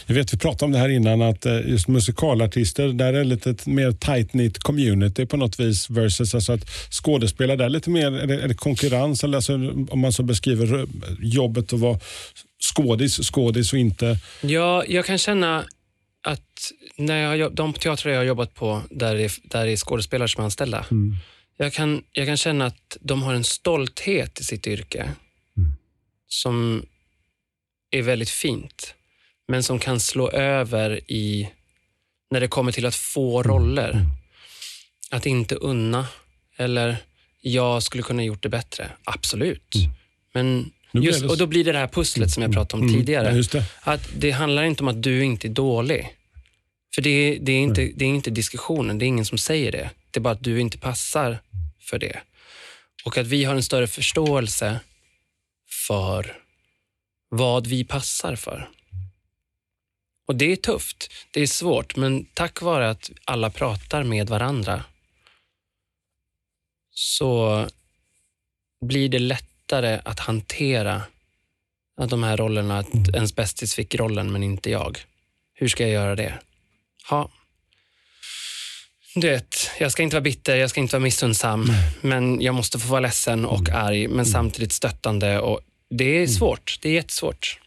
Jag 0.06 0.14
vet, 0.14 0.34
vi 0.34 0.38
pratade 0.38 0.64
om 0.64 0.72
det 0.72 0.78
här 0.78 0.88
innan, 0.88 1.22
att 1.22 1.46
eh, 1.46 1.60
just 1.68 1.88
musikalartister, 1.88 2.88
där 2.88 3.12
är 3.12 3.24
lite 3.24 3.50
ett 3.50 3.66
mer 3.66 3.92
tight 3.92 4.30
knit 4.30 4.58
community 4.58 5.26
på 5.26 5.36
något 5.36 5.60
vis 5.60 5.90
versus 5.90 6.34
alltså 6.34 6.52
att 6.52 6.70
skådespelare, 6.90 7.56
där 7.56 7.64
är 7.64 7.68
lite 7.68 7.90
mer 7.90 8.12
är 8.12 8.26
det, 8.26 8.40
är 8.42 8.48
det 8.48 8.54
konkurrens, 8.54 9.24
eller 9.24 9.38
alltså, 9.38 9.54
om 9.90 9.98
man 10.00 10.12
så 10.12 10.22
beskriver 10.22 10.78
eh, 10.78 10.84
jobbet 11.20 11.72
att 11.72 11.80
vara 11.80 11.98
skådis, 12.62 13.30
skådis 13.30 13.72
och 13.72 13.78
inte... 13.78 14.18
Ja, 14.40 14.84
jag 14.88 15.04
kan 15.04 15.18
känna 15.18 15.64
att 16.22 16.72
när 16.96 17.36
jag, 17.36 17.54
de 17.54 17.72
teatrar 17.72 18.12
jag 18.12 18.20
har 18.20 18.24
jobbat 18.24 18.54
på, 18.54 18.82
där 18.90 19.14
det 19.14 19.24
är, 19.24 19.32
där 19.42 19.66
det 19.66 19.72
är 19.72 19.76
skådespelare 19.76 20.28
som 20.28 20.40
är 20.40 20.44
anställda, 20.44 20.86
jag, 21.56 21.72
kan, 21.72 22.04
jag 22.12 22.26
kan 22.26 22.36
känna 22.36 22.66
att 22.66 22.96
de 23.00 23.22
har 23.22 23.34
en 23.34 23.44
stolthet 23.44 24.40
i 24.40 24.44
sitt 24.44 24.66
yrke 24.66 25.10
som 26.28 26.86
är 27.90 28.02
väldigt 28.02 28.30
fint, 28.30 28.94
men 29.48 29.62
som 29.62 29.78
kan 29.78 30.00
slå 30.00 30.30
över 30.30 31.00
i 31.10 31.48
när 32.30 32.40
det 32.40 32.48
kommer 32.48 32.72
till 32.72 32.86
att 32.86 32.94
få 32.94 33.42
roller. 33.42 34.06
Att 35.10 35.26
inte 35.26 35.54
unna, 35.54 36.06
eller 36.56 36.96
jag 37.40 37.82
skulle 37.82 38.02
kunna 38.02 38.24
gjort 38.24 38.42
det 38.42 38.48
bättre. 38.48 38.90
Absolut. 39.04 39.74
Men 40.32 40.44
Nu 40.44 40.64
blev 40.64 40.81
just, 40.92 41.24
och 41.24 41.38
då 41.38 41.46
blir 41.46 41.64
det 41.64 41.72
det 41.72 41.78
här 41.78 41.88
pusslet 41.88 42.30
som 42.30 42.42
jag 42.42 42.52
pratade 42.52 42.82
om 42.82 42.92
tidigare. 42.92 43.28
Ja, 43.28 43.36
just 43.36 43.52
det. 43.52 43.64
Att 43.80 44.10
det 44.16 44.30
handlar 44.30 44.64
inte 44.64 44.82
om 44.82 44.88
att 44.88 45.02
du 45.02 45.24
inte 45.24 45.48
är 45.48 45.52
dålig. 45.52 46.16
För 46.94 47.02
det, 47.02 47.38
det, 47.40 47.52
är 47.52 47.60
inte, 47.60 47.90
det 47.94 48.04
är 48.04 48.08
inte 48.08 48.30
diskussionen, 48.30 48.98
det 48.98 49.04
är 49.04 49.06
ingen 49.06 49.24
som 49.24 49.38
säger 49.38 49.72
det. 49.72 49.90
Det 50.10 50.18
är 50.18 50.20
bara 50.20 50.34
att 50.34 50.44
du 50.44 50.60
inte 50.60 50.78
passar 50.78 51.38
för 51.80 51.98
det. 51.98 52.20
Och 53.04 53.18
att 53.18 53.26
vi 53.26 53.44
har 53.44 53.54
en 53.54 53.62
större 53.62 53.86
förståelse 53.86 54.80
för 55.68 56.36
vad 57.28 57.66
vi 57.66 57.84
passar 57.84 58.36
för. 58.36 58.68
Och 60.26 60.36
det 60.36 60.52
är 60.52 60.56
tufft, 60.56 61.12
det 61.30 61.40
är 61.40 61.46
svårt, 61.46 61.96
men 61.96 62.24
tack 62.24 62.62
vare 62.62 62.90
att 62.90 63.10
alla 63.24 63.50
pratar 63.50 64.02
med 64.02 64.28
varandra 64.28 64.84
så 66.90 67.66
blir 68.86 69.08
det 69.08 69.18
lättare 69.72 70.00
att 70.04 70.20
hantera 70.20 71.02
att 71.96 72.10
de 72.10 72.22
här 72.22 72.36
rollerna, 72.36 72.78
att 72.78 73.08
ens 73.14 73.34
bästis 73.34 73.74
fick 73.74 73.94
rollen 73.94 74.32
men 74.32 74.42
inte 74.42 74.70
jag. 74.70 74.98
Hur 75.54 75.68
ska 75.68 75.82
jag 75.82 75.92
göra 75.92 76.16
det? 76.16 76.34
Ja. 77.10 77.30
Du 79.14 79.30
vet, 79.30 79.70
jag 79.80 79.92
ska 79.92 80.02
inte 80.02 80.16
vara 80.16 80.22
bitter, 80.22 80.56
jag 80.56 80.70
ska 80.70 80.80
inte 80.80 80.96
vara 80.96 81.02
missundsam, 81.02 81.66
men 82.00 82.40
jag 82.40 82.54
måste 82.54 82.78
få 82.78 82.88
vara 82.88 83.00
ledsen 83.00 83.44
och 83.44 83.68
arg, 83.68 84.08
men 84.08 84.26
samtidigt 84.26 84.72
stöttande. 84.72 85.40
Och 85.40 85.60
det 85.90 86.22
är 86.22 86.26
svårt, 86.26 86.78
det 86.82 86.88
är 86.88 86.92
jättesvårt. 86.92 87.58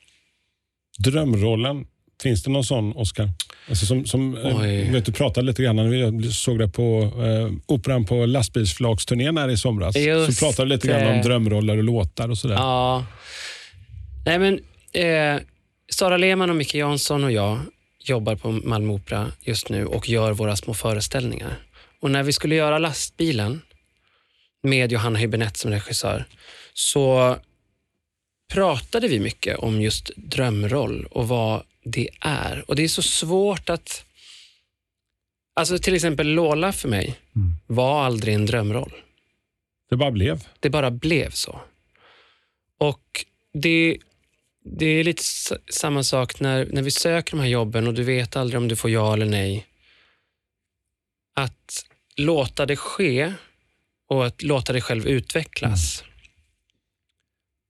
Drömrollen, 0.97 1.87
finns 2.23 2.43
det 2.43 2.51
någon 2.51 2.63
sån, 2.63 2.93
Oscar? 2.93 3.29
Alltså 3.69 3.85
som, 3.85 4.05
som, 4.05 4.37
eh, 4.37 4.59
Oj. 4.61 4.91
vet, 4.91 5.05
du 5.05 5.11
pratade 5.11 5.47
lite 5.47 5.63
grann, 5.63 5.75
när 5.75 5.93
jag 5.93 6.25
såg 6.25 6.59
det 6.59 6.67
på 6.67 7.13
eh, 7.23 7.73
operan 7.73 8.05
på 8.05 8.25
lastbilsflaksturnén 8.25 9.37
här 9.37 9.49
i 9.49 9.57
somras. 9.57 9.95
Just 9.95 10.39
så 10.39 10.45
pratade 10.45 10.69
du 10.69 10.75
lite 10.75 10.87
grann 10.87 11.15
om 11.15 11.21
drömroller 11.21 11.77
och 11.77 11.83
låtar 11.83 12.29
och 12.29 12.37
sådär. 12.37 12.55
Ja. 12.55 13.05
Nej, 14.25 14.39
men 14.39 14.59
eh, 14.93 15.41
Sara 15.91 16.17
Lehmann 16.17 16.49
och 16.49 16.55
Micke 16.55 16.75
Jansson 16.75 17.23
och 17.23 17.31
jag 17.31 17.59
jobbar 18.03 18.35
på 18.35 18.51
Malmö 18.51 18.93
Opera 18.93 19.31
just 19.41 19.69
nu 19.69 19.85
och 19.85 20.09
gör 20.09 20.31
våra 20.31 20.55
små 20.55 20.73
föreställningar. 20.73 21.59
Och 22.01 22.11
när 22.11 22.23
vi 22.23 22.33
skulle 22.33 22.55
göra 22.55 22.77
lastbilen 22.77 23.61
med 24.63 24.91
Johanna 24.91 25.19
Hübinette 25.19 25.57
som 25.57 25.71
regissör 25.71 26.25
så 26.73 27.35
pratade 28.53 29.07
vi 29.07 29.19
mycket 29.19 29.57
om 29.57 29.81
just 29.81 30.11
drömroll 30.15 31.05
och 31.11 31.27
vad 31.27 31.63
det 31.85 32.09
är. 32.21 32.69
Och 32.69 32.75
det 32.75 32.83
är 32.83 32.87
så 32.87 33.01
svårt 33.01 33.69
att... 33.69 34.05
Alltså 35.55 35.77
till 35.77 35.95
exempel 35.95 36.27
Lola 36.27 36.71
för 36.71 36.89
mig 36.89 37.19
var 37.67 38.03
aldrig 38.03 38.35
en 38.35 38.45
drömroll. 38.45 38.93
Det 39.89 39.95
bara 39.95 40.11
blev. 40.11 40.47
Det 40.59 40.69
bara 40.69 40.91
blev 40.91 41.29
så. 41.29 41.61
Och 42.77 43.25
det, 43.53 43.97
det 44.63 44.85
är 44.85 45.03
lite 45.03 45.23
samma 45.69 46.03
sak 46.03 46.39
när, 46.39 46.65
när 46.65 46.81
vi 46.81 46.91
söker 46.91 47.31
de 47.31 47.39
här 47.39 47.47
jobben 47.47 47.87
och 47.87 47.93
du 47.93 48.03
vet 48.03 48.35
aldrig 48.35 48.57
om 48.57 48.67
du 48.67 48.75
får 48.75 48.91
ja 48.91 49.13
eller 49.13 49.25
nej. 49.25 49.67
Att 51.35 51.85
låta 52.15 52.65
det 52.65 52.75
ske 52.75 53.33
och 54.07 54.25
att 54.25 54.43
låta 54.43 54.73
dig 54.73 54.81
själv 54.81 55.07
utvecklas 55.07 56.03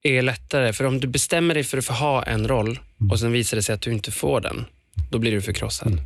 är 0.05 0.21
lättare. 0.21 0.73
För 0.73 0.83
om 0.83 0.99
du 0.99 1.07
bestämmer 1.07 1.53
dig 1.53 1.63
för 1.63 1.77
att 1.77 1.85
få 1.85 1.93
ha 1.93 2.23
en 2.23 2.47
roll 2.47 2.79
och 3.11 3.19
sen 3.19 3.31
visar 3.31 3.57
det 3.57 3.63
sig 3.63 3.75
att 3.75 3.81
du 3.81 3.91
inte 3.91 4.11
får 4.11 4.41
den, 4.41 4.65
då 5.11 5.19
blir 5.19 5.31
du 5.31 5.41
förkrossad. 5.41 6.01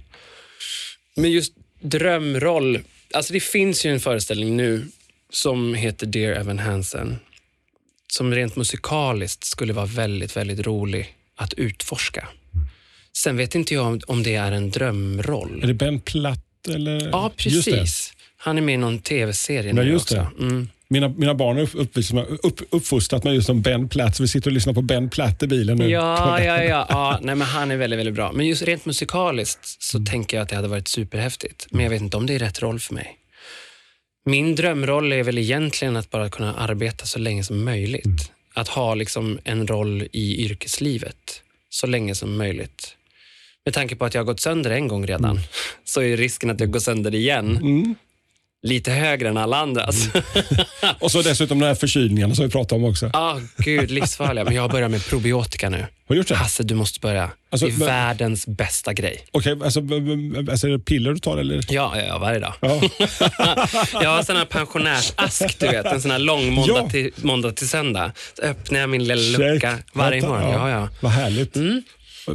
Men 1.16 1.32
just 1.32 1.54
drömroll, 1.82 2.80
alltså 3.14 3.34
det 3.34 3.40
finns 3.40 3.86
ju 3.86 3.92
en 3.92 4.00
föreställning 4.00 4.58
nu 4.58 4.86
som 5.30 5.74
heter 5.74 6.08
Dear 6.08 6.32
Evan 6.32 6.60
Hansen 6.60 7.20
som 8.08 8.34
rent 8.36 8.56
musikaliskt 8.56 9.44
skulle 9.44 9.74
vara 9.74 9.86
väldigt, 9.86 10.38
väldigt 10.38 10.60
rolig 10.60 11.16
att 11.36 11.54
utforska. 11.54 12.28
Sen 13.18 13.38
vet 13.38 13.56
inte 13.56 13.74
jag 13.74 14.04
om, 14.08 14.24
det 14.24 14.36
är 14.36 14.52
en 14.52 14.72
drömroll. 14.72 15.64
Är 15.64 15.68
det 15.68 15.74
Ben 15.74 16.00
Platt? 16.00 16.68
Eller? 16.68 17.10
Ja, 17.10 17.32
precis. 17.38 18.14
Han 18.38 18.58
är 18.58 18.62
med 18.62 18.74
i 18.74 18.78
någon 18.78 19.00
tv-serie 19.00 19.74
nu 19.74 19.96
också. 19.96 20.28
Mm. 20.40 20.70
Mina, 20.92 21.08
mina 21.10 21.36
barn 21.36 21.58
har 21.58 21.64
upp, 21.64 21.76
upp, 21.76 22.40
upp, 22.44 22.62
uppfostrat 22.70 23.24
mig 23.24 23.34
just 23.36 23.48
som 23.48 23.62
Ben 23.62 23.90
Platt, 23.90 24.16
så 24.16 24.24
vi 24.24 24.28
sitter 24.28 24.50
och 24.50 24.54
lyssnar 24.54 24.74
på 24.74 24.82
Ben 24.82 25.10
Platt 25.10 25.44
i 25.44 25.48
bilen 25.48 25.78
nu. 25.78 25.90
Ja, 25.90 26.44
ja, 26.44 26.64
ja. 26.64 26.86
ja 26.90 27.20
nej, 27.22 27.36
men 27.36 27.48
han 27.48 27.72
är 27.72 27.78
väldigt, 27.78 28.00
väldigt 28.00 28.16
bra. 28.16 28.32
Men 28.32 28.48
just 28.48 28.62
rent 28.62 28.86
musikaliskt 28.86 29.82
så 29.84 29.98
Mm. 29.98 30.06
tänker 30.06 30.38
jag 30.38 30.44
att 30.44 30.50
det 30.50 30.56
hade 30.56 30.68
varit 30.68 30.88
superhäftigt. 30.88 31.68
Men 31.72 31.84
jag 31.84 31.90
vet 31.90 32.02
inte 32.02 32.18
om 32.18 32.26
det 32.26 32.36
är 32.36 32.40
rätt 32.40 32.62
roll 32.62 32.80
för 32.80 32.94
mig. 32.94 33.16
Min 34.26 34.56
drömroll 34.56 35.12
är 35.14 35.24
väl 35.24 35.38
egentligen 35.38 35.96
att 35.96 36.10
bara 36.10 36.30
kunna 36.30 36.54
arbeta 36.54 37.06
så 37.06 37.20
länge 37.20 37.44
som 37.44 37.64
möjligt. 37.64 38.06
Mm. 38.06 38.18
Att 38.54 38.68
ha 38.68 38.96
liksom 38.96 39.40
en 39.44 39.68
roll 39.68 40.08
i 40.12 40.46
yrkeslivet 40.46 41.42
så 41.70 41.88
länge 41.88 42.16
som 42.16 42.38
möjligt. 42.38 42.96
Med 43.66 43.74
tanke 43.74 43.96
på 43.96 44.06
att 44.06 44.14
jag 44.14 44.22
har 44.22 44.26
gått 44.26 44.40
sönder 44.40 44.72
en 44.72 44.88
gång 44.88 45.08
redan 45.08 45.32
Mm. 45.32 45.44
så 45.84 46.02
är 46.02 46.18
risken 46.18 46.50
att 46.50 46.60
jag 46.60 46.72
går 46.72 46.80
sönder 46.80 47.16
igen 47.16 47.96
lite 48.64 48.92
högre 48.92 49.30
än 49.30 49.38
alla 49.38 49.58
andras. 49.58 50.10
Mm. 50.14 50.24
Och 51.00 51.12
så 51.12 51.22
dessutom 51.22 51.60
de 51.60 51.66
här 51.66 51.76
förkylningarna 51.76 52.36
som 52.36 52.46
vi 52.46 52.52
pratade 52.52 52.84
om 52.84 52.90
också. 52.92 53.10
Ah, 53.14 53.40
gud, 53.58 53.92
livsfarliga. 53.92 54.44
Men 54.46 54.56
jag 54.56 54.62
har 54.62 54.70
börjat 54.70 54.92
med 54.92 55.06
probiotika 55.06 55.70
nu. 55.70 55.78
Har 55.78 55.88
du 56.08 56.18
gjort 56.18 56.28
det? 56.28 56.36
Hasse, 56.36 56.64
du 56.64 56.76
måste 56.76 57.00
börja. 57.00 57.32
Alltså, 57.52 57.66
det 57.68 57.74
är 57.74 57.78
men- 57.78 57.88
världens 57.88 58.48
bästa 58.48 58.94
grej. 58.94 59.26
Okej, 59.32 59.58
alltså, 59.64 59.82
b- 59.82 60.00
b- 60.00 60.52
alltså 60.52 60.68
är 60.68 60.72
det 60.72 60.80
piller 60.80 61.12
du 61.14 61.20
tar 61.20 61.38
eller? 61.38 61.56
Ja, 61.70 61.94
ja, 61.98 62.04
ja 62.08 62.18
varje 62.18 62.40
dag. 62.40 62.54
Ja. 62.62 62.82
jag 64.02 64.10
har 64.10 64.18
en 64.18 64.26
sån 64.26 64.36
här 64.36 64.46
pensionärsask, 64.46 65.60
du 65.60 65.68
vet. 65.68 65.86
En 65.86 66.02
sån 66.02 66.12
här 66.12 66.20
lång 66.20 66.54
måndag, 66.54 66.74
Ja. 66.84 66.90
till, 66.90 67.12
måndag 67.16 67.52
till 67.52 67.70
söndag. 67.70 68.12
Så 68.38 68.42
öppnar 68.42 68.80
jag 68.80 68.90
min 68.90 69.04
lilla 69.04 69.38
Check. 69.38 69.54
lucka 69.54 69.78
varje 69.94 70.22
Vänta, 70.22 70.28
morgon. 70.30 70.52
Ja, 70.52 70.70
ja. 70.70 70.90
Vad 71.00 71.12
härligt. 71.12 71.56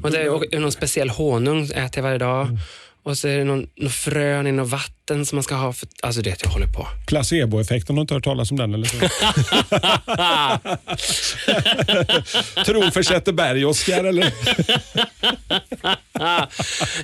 Och 0.02 0.10
det 0.10 0.18
är 0.22 0.28
och 0.30 0.44
någon 0.52 0.72
speciell 0.72 1.10
honung 1.10 1.64
äter 1.64 1.90
jag 1.94 2.02
varje 2.02 2.18
dag. 2.18 2.58
Och 3.04 3.18
så 3.18 3.28
är 3.28 3.38
det 3.38 3.44
någon, 3.44 3.66
någon 3.76 3.90
frön 3.90 4.46
i 4.46 4.52
något 4.52 4.68
vatten 4.68 5.26
som 5.26 5.36
man 5.36 5.42
ska 5.42 5.54
ha. 5.54 5.72
För, 5.72 5.88
alltså 6.02 6.22
det 6.22 6.42
jag 6.42 6.50
håller 6.50 6.66
på. 6.66 6.88
Placeboeffekten, 7.06 7.96
har 7.96 8.00
du 8.00 8.02
inte 8.02 8.14
hört 8.14 8.24
talas 8.24 8.50
om 8.50 8.56
den? 8.56 8.74
Eller 8.74 8.86
så? 12.54 12.64
Tron 12.64 12.92
försätter 12.92 13.32
berg, 13.32 13.64
Oskar, 13.64 14.04
eller? 14.04 14.32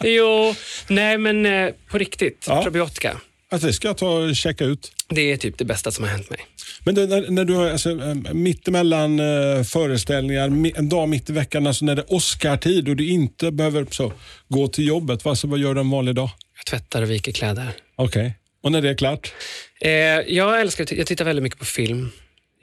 jo, 0.16 0.54
nej 0.88 1.18
men 1.18 1.46
eh, 1.46 1.68
på 1.90 1.98
riktigt. 1.98 2.44
Ja. 2.48 2.62
Probiotika. 2.62 3.16
Alltså, 3.52 3.66
det 3.66 3.72
ska 3.72 3.88
jag 3.88 3.96
ta 3.96 4.10
och 4.10 4.36
checka 4.36 4.64
ut. 4.64 4.92
Det 5.08 5.32
är 5.32 5.36
typ 5.36 5.58
det 5.58 5.64
bästa 5.64 5.90
som 5.90 6.04
har 6.04 6.10
hänt 6.10 6.30
mig. 6.30 6.46
Men 6.84 6.94
du, 6.94 7.06
när, 7.06 7.30
när 7.30 7.44
du 7.44 7.54
har, 7.54 7.70
alltså, 7.70 7.90
eh, 7.90 8.14
mittemellan 8.32 9.20
uh, 9.20 9.62
föreställningar, 9.62 10.44
en 10.78 10.88
dag 10.88 11.08
mitt 11.08 11.30
i 11.30 11.32
veckan, 11.32 11.66
alltså 11.66 11.84
när 11.84 11.96
det 11.96 12.02
är 12.02 12.14
Oscar-tid 12.14 12.88
och 12.88 12.96
du 12.96 13.08
inte 13.08 13.50
behöver 13.50 13.86
så, 13.90 14.12
gå 14.48 14.68
till 14.68 14.86
jobbet, 14.86 15.24
vad, 15.24 15.32
alltså, 15.32 15.46
vad 15.46 15.58
gör 15.58 15.74
du 15.74 15.80
en 15.80 15.90
vanlig 15.90 16.14
dag? 16.14 16.30
Jag 16.56 16.66
tvättar 16.66 17.02
och 17.02 17.10
viker 17.10 17.32
kläder. 17.32 17.72
Okej. 17.96 18.34
Och 18.62 18.72
när 18.72 18.82
det 18.82 18.90
är 18.90 18.94
klart? 18.94 19.32
Eh, 19.80 19.90
jag 19.90 20.60
älskar, 20.60 20.94
jag 20.94 21.06
tittar 21.06 21.24
väldigt 21.24 21.42
mycket 21.42 21.58
på 21.58 21.64
film. 21.64 22.10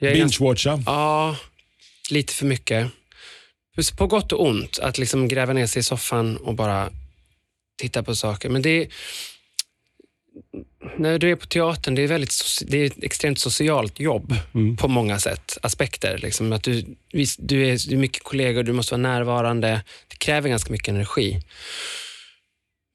Binge-watcha? 0.00 0.82
Ja, 0.86 1.36
lite 2.10 2.32
för 2.32 2.46
mycket. 2.46 2.86
På 3.96 4.06
gott 4.06 4.32
och 4.32 4.46
ont, 4.46 4.78
att 4.78 4.98
liksom 4.98 5.28
gräva 5.28 5.52
ner 5.52 5.66
sig 5.66 5.80
i 5.80 5.82
soffan 5.82 6.36
och 6.36 6.54
bara 6.54 6.90
titta 7.78 8.02
på 8.02 8.14
saker. 8.14 8.48
Men 8.48 8.62
det 8.62 8.70
är, 8.70 8.88
när 10.96 11.18
du 11.18 11.30
är 11.30 11.36
på 11.36 11.46
teatern, 11.46 11.94
det 11.94 12.02
är, 12.02 12.08
väldigt, 12.08 12.62
det 12.66 12.78
är 12.78 12.86
ett 12.86 13.04
extremt 13.04 13.38
socialt 13.38 14.00
jobb 14.00 14.34
på 14.78 14.88
många 14.88 15.18
sätt, 15.18 15.58
aspekter. 15.62 16.18
Liksom 16.18 16.52
att 16.52 16.62
du, 16.62 16.84
du, 17.38 17.68
är, 17.68 17.88
du 17.88 17.94
är 17.94 17.96
mycket 17.96 18.22
kollegor, 18.22 18.62
du 18.62 18.72
måste 18.72 18.94
vara 18.94 19.02
närvarande. 19.02 19.82
Det 20.08 20.16
kräver 20.16 20.48
ganska 20.48 20.72
mycket 20.72 20.88
energi. 20.88 21.40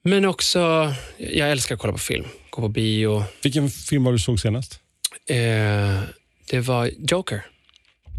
Men 0.04 0.26
också, 0.26 0.94
jag 1.18 1.52
älskar 1.52 1.76
att 1.76 1.82
kolla 1.82 1.94
på 1.94 2.00
film, 2.00 2.26
gå 2.50 2.62
på 2.62 2.68
bio. 2.68 3.24
Vilken 3.44 3.70
film 3.70 4.04
var 4.04 4.12
du 4.12 4.20
såg 4.20 4.40
senast? 4.40 4.80
Eh, 5.30 6.00
det 6.50 6.60
var 6.60 6.92
Joker. 6.98 7.46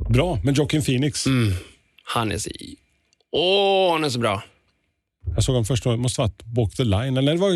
Bra, 0.09 0.41
med 0.45 0.57
Joaquin 0.57 0.83
Phoenix. 0.83 1.27
Mm. 1.27 1.55
Han 2.05 2.33
är 2.33 2.39
så 2.39 2.51
Åh, 3.33 3.93
hon 3.93 4.05
är 4.05 4.11
så 4.11 4.19
bra. 4.19 4.43
Jag 5.35 5.45
såg 5.45 5.53
honom 5.55 5.65
första 5.65 5.91
gången, 5.91 6.01
måste 6.01 6.21
varit 6.21 6.43
Walk 6.57 6.77
the 6.77 6.85
Line, 6.85 7.17
eller 7.17 7.33
det 7.33 7.39
var 7.39 7.51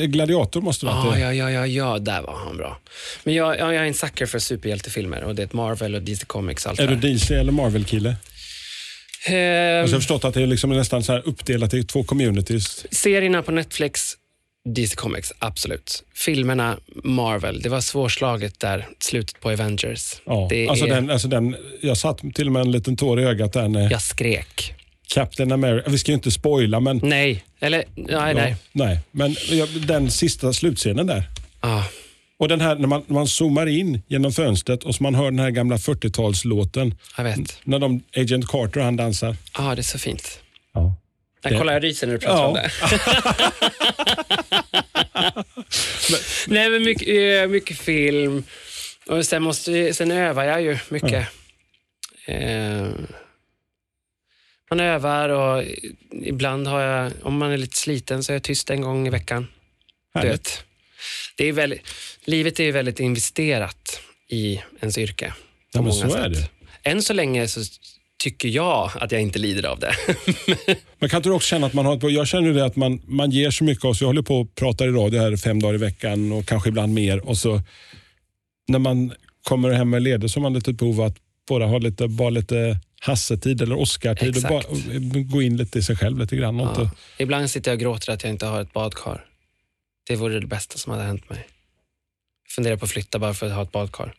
eh, 0.00 0.04
Gladiator 0.06 0.60
måste 0.60 0.86
det 0.86 0.92
Ah, 0.92 1.10
det. 1.14 1.20
ja, 1.20 1.32
ja, 1.34 1.50
ja, 1.50 1.66
ja, 1.66 1.98
där 1.98 2.22
var 2.22 2.36
han 2.44 2.56
bra. 2.56 2.78
Men 3.24 3.34
jag, 3.34 3.58
jag, 3.58 3.74
är 3.76 3.82
en 3.82 3.94
sucker 3.94 4.26
för 4.26 4.38
superhjältefilmer 4.38 5.24
och 5.24 5.34
det 5.34 5.42
är 5.42 5.46
ett 5.46 5.52
Marvel 5.52 5.94
och 5.94 6.02
DC 6.02 6.24
Comics. 6.26 6.66
Allt 6.66 6.80
Är 6.80 6.86
du 6.86 6.96
det 6.96 7.08
DC 7.12 7.34
eller 7.34 7.52
Marvel-kille? 7.52 8.16
Alltså 9.24 9.32
jag 9.34 9.82
har 9.82 9.88
förstått 9.88 10.24
att 10.24 10.34
det 10.34 10.42
är 10.42 10.46
liksom 10.46 10.70
nästan 10.70 11.02
så 11.02 11.12
här 11.12 11.22
uppdelat 11.28 11.74
i 11.74 11.84
två 11.84 12.04
communities. 12.04 12.86
serierna 12.94 13.42
på 13.42 13.52
Netflix, 13.52 14.12
DC 14.74 14.96
Comics, 14.96 15.32
absolut. 15.38 16.04
Filmerna, 16.14 16.76
Marvel. 17.04 17.60
Det 17.62 17.68
var 17.68 17.80
svårslaget 17.80 18.60
där, 18.60 18.88
slutet 18.98 19.40
på 19.40 19.50
Avengers. 19.50 20.14
Ja. 20.26 20.46
Det 20.50 20.68
Alltså 20.68 20.84
är, 20.86 20.88
den, 20.94 21.10
alltså 21.10 21.28
den, 21.28 21.56
jag 21.80 21.96
satt 21.96 22.18
till 22.34 22.46
och 22.46 22.52
med 22.52 22.60
en 22.62 22.72
liten 22.72 22.96
tår 22.96 23.20
i 23.20 23.24
ögat 23.24 23.52
där 23.52 23.68
när 23.68 23.90
Jag 23.90 24.02
skrek. 24.02 24.74
Captain 25.14 25.52
America, 25.52 25.90
vi 25.90 25.98
ska 25.98 26.10
ju 26.10 26.14
inte 26.14 26.30
spoila 26.30 26.80
men, 26.80 27.00
Nej, 27.02 27.44
eller 27.60 27.84
nej, 27.94 28.34
nej. 28.34 28.56
Ja, 28.72 28.84
nej. 28.84 28.98
men 29.10 29.36
ja, 29.50 29.66
den 29.86 30.10
sista 30.10 30.52
slutscenen 30.52 31.06
där. 31.06 31.22
Ah, 31.60 31.82
Och 32.38 32.48
den 32.48 32.60
här 32.60 32.76
när 32.76 32.88
man, 32.88 33.02
när 33.06 33.14
man 33.14 33.26
zoomar 33.28 33.66
in 33.66 34.02
genom 34.08 34.32
fönstret 34.32 34.84
och 34.84 34.94
så 34.94 35.02
man 35.02 35.14
hör 35.14 35.24
den 35.30 35.38
här 35.38 35.50
gamla 35.50 35.76
40-talslåten 35.76 36.94
jag 37.16 37.24
vet. 37.24 37.58
när 37.64 37.78
de, 37.78 38.02
Agent 38.16 38.48
Carter 38.48 38.78
och 38.80 38.84
han 38.84 38.96
dansar. 38.96 39.36
Ah, 39.52 39.74
det 39.74 39.80
är 39.80 39.82
så 39.82 39.98
fint. 39.98 40.40
Ja. 40.74 40.94
Jag 41.42 41.58
kollar, 41.58 41.72
jag 41.72 41.84
ryser 41.84 42.06
när 42.06 42.14
du 42.14 42.20
pratar 42.20 42.42
Ja. 42.42 42.46
om 42.46 42.54
det. 42.54 42.70
Nej, 46.46 46.70
men 46.70 46.82
mycket, 46.82 47.42
eh, 47.42 47.48
mycket 47.50 47.78
film. 47.78 48.44
Och 49.06 49.26
sen, 49.26 49.42
måste, 49.42 49.94
sen 49.94 50.10
övar 50.10 50.44
jag 50.44 50.62
ju 50.62 50.78
mycket. 50.88 51.28
Eh, 52.26 52.86
man 54.72 54.80
övar 54.80 55.28
och 55.28 55.64
ibland 56.22 56.66
har 56.66 56.80
jag, 56.80 57.12
om 57.22 57.38
man 57.38 57.50
är 57.52 57.56
lite 57.56 57.76
sliten 57.76 58.24
så 58.24 58.32
är 58.32 58.34
jag 58.34 58.42
tyst 58.42 58.70
en 58.70 58.80
gång 58.80 59.06
i 59.06 59.10
veckan. 59.10 59.46
Härligt. 60.14 60.64
Det 61.36 61.48
är 61.48 61.52
väldigt, 61.52 61.80
livet 62.24 62.60
är 62.60 62.64
ju 62.64 62.72
väldigt 62.72 63.00
investerat 63.00 64.00
i 64.28 64.60
ens 64.80 64.98
yrke. 64.98 65.34
Ja, 65.72 65.82
men 65.82 65.92
så 65.92 66.14
är 66.14 66.34
sätt. 66.34 66.50
Än 66.82 67.02
så 67.02 67.12
länge 67.12 67.48
så 67.48 67.60
tycker 68.22 68.48
jag 68.48 68.90
att 68.94 69.12
jag 69.12 69.20
inte 69.20 69.38
lider 69.38 69.64
av 69.66 69.78
det. 69.78 69.94
Men 70.98 71.08
kan 71.08 71.16
inte 71.16 71.28
du 71.28 71.32
också 71.32 71.48
känna 71.48 71.66
att 71.66 71.72
man 71.72 71.86
har 71.86 72.10
jag 72.10 72.26
känner 72.26 72.52
det 72.52 72.64
att 72.64 72.76
man, 72.76 73.02
man 73.04 73.30
ger 73.30 73.50
så 73.50 73.64
mycket 73.64 73.84
av 73.84 73.94
sig. 73.94 74.04
Jag 74.04 74.08
håller 74.08 74.22
på 74.22 74.40
och 74.40 74.54
pratar 74.54 74.88
i 74.88 74.90
radio 74.90 75.20
här 75.20 75.36
fem 75.36 75.62
dagar 75.62 75.74
i 75.74 75.78
veckan 75.78 76.32
och 76.32 76.46
kanske 76.46 76.68
ibland 76.68 76.94
mer. 76.94 77.28
Och 77.28 77.36
så 77.36 77.60
när 78.68 78.78
man 78.78 79.12
kommer 79.42 79.70
hem 79.70 79.90
med 79.90 80.02
ledig 80.02 80.30
så 80.30 80.40
har 80.40 80.42
man 80.42 80.54
lite 80.54 80.72
behov 80.72 81.00
av 81.00 81.06
att 81.06 81.16
bara 81.48 81.66
ha 81.66 81.78
lite, 81.78 82.08
bara 82.08 82.30
lite 82.30 82.78
Hassetid 83.00 83.62
eller 83.62 83.78
Oscar-tid 83.78 84.36
och 84.36 84.42
bara 84.42 84.62
gå 85.22 85.42
in 85.42 85.56
lite 85.56 85.78
i 85.78 85.82
sig 85.82 85.96
själv 85.96 86.18
lite 86.18 86.36
grann. 86.36 86.58
Ja. 86.58 86.90
Ibland 87.18 87.50
sitter 87.50 87.70
jag 87.70 87.76
och 87.76 87.80
gråter 87.80 88.12
att 88.12 88.22
jag 88.22 88.30
inte 88.32 88.46
har 88.46 88.62
ett 88.62 88.72
badkar. 88.72 89.24
Det 90.08 90.16
vore 90.16 90.40
det 90.40 90.46
bästa 90.46 90.78
som 90.78 90.92
hade 90.92 91.04
hänt 91.04 91.30
mig. 91.30 91.46
Funderar 92.54 92.76
på 92.76 92.84
att 92.84 92.90
flytta 92.90 93.18
bara 93.18 93.34
för 93.34 93.46
att 93.46 93.52
ha 93.52 93.62
ett 93.62 93.72
badkar. 93.72 94.14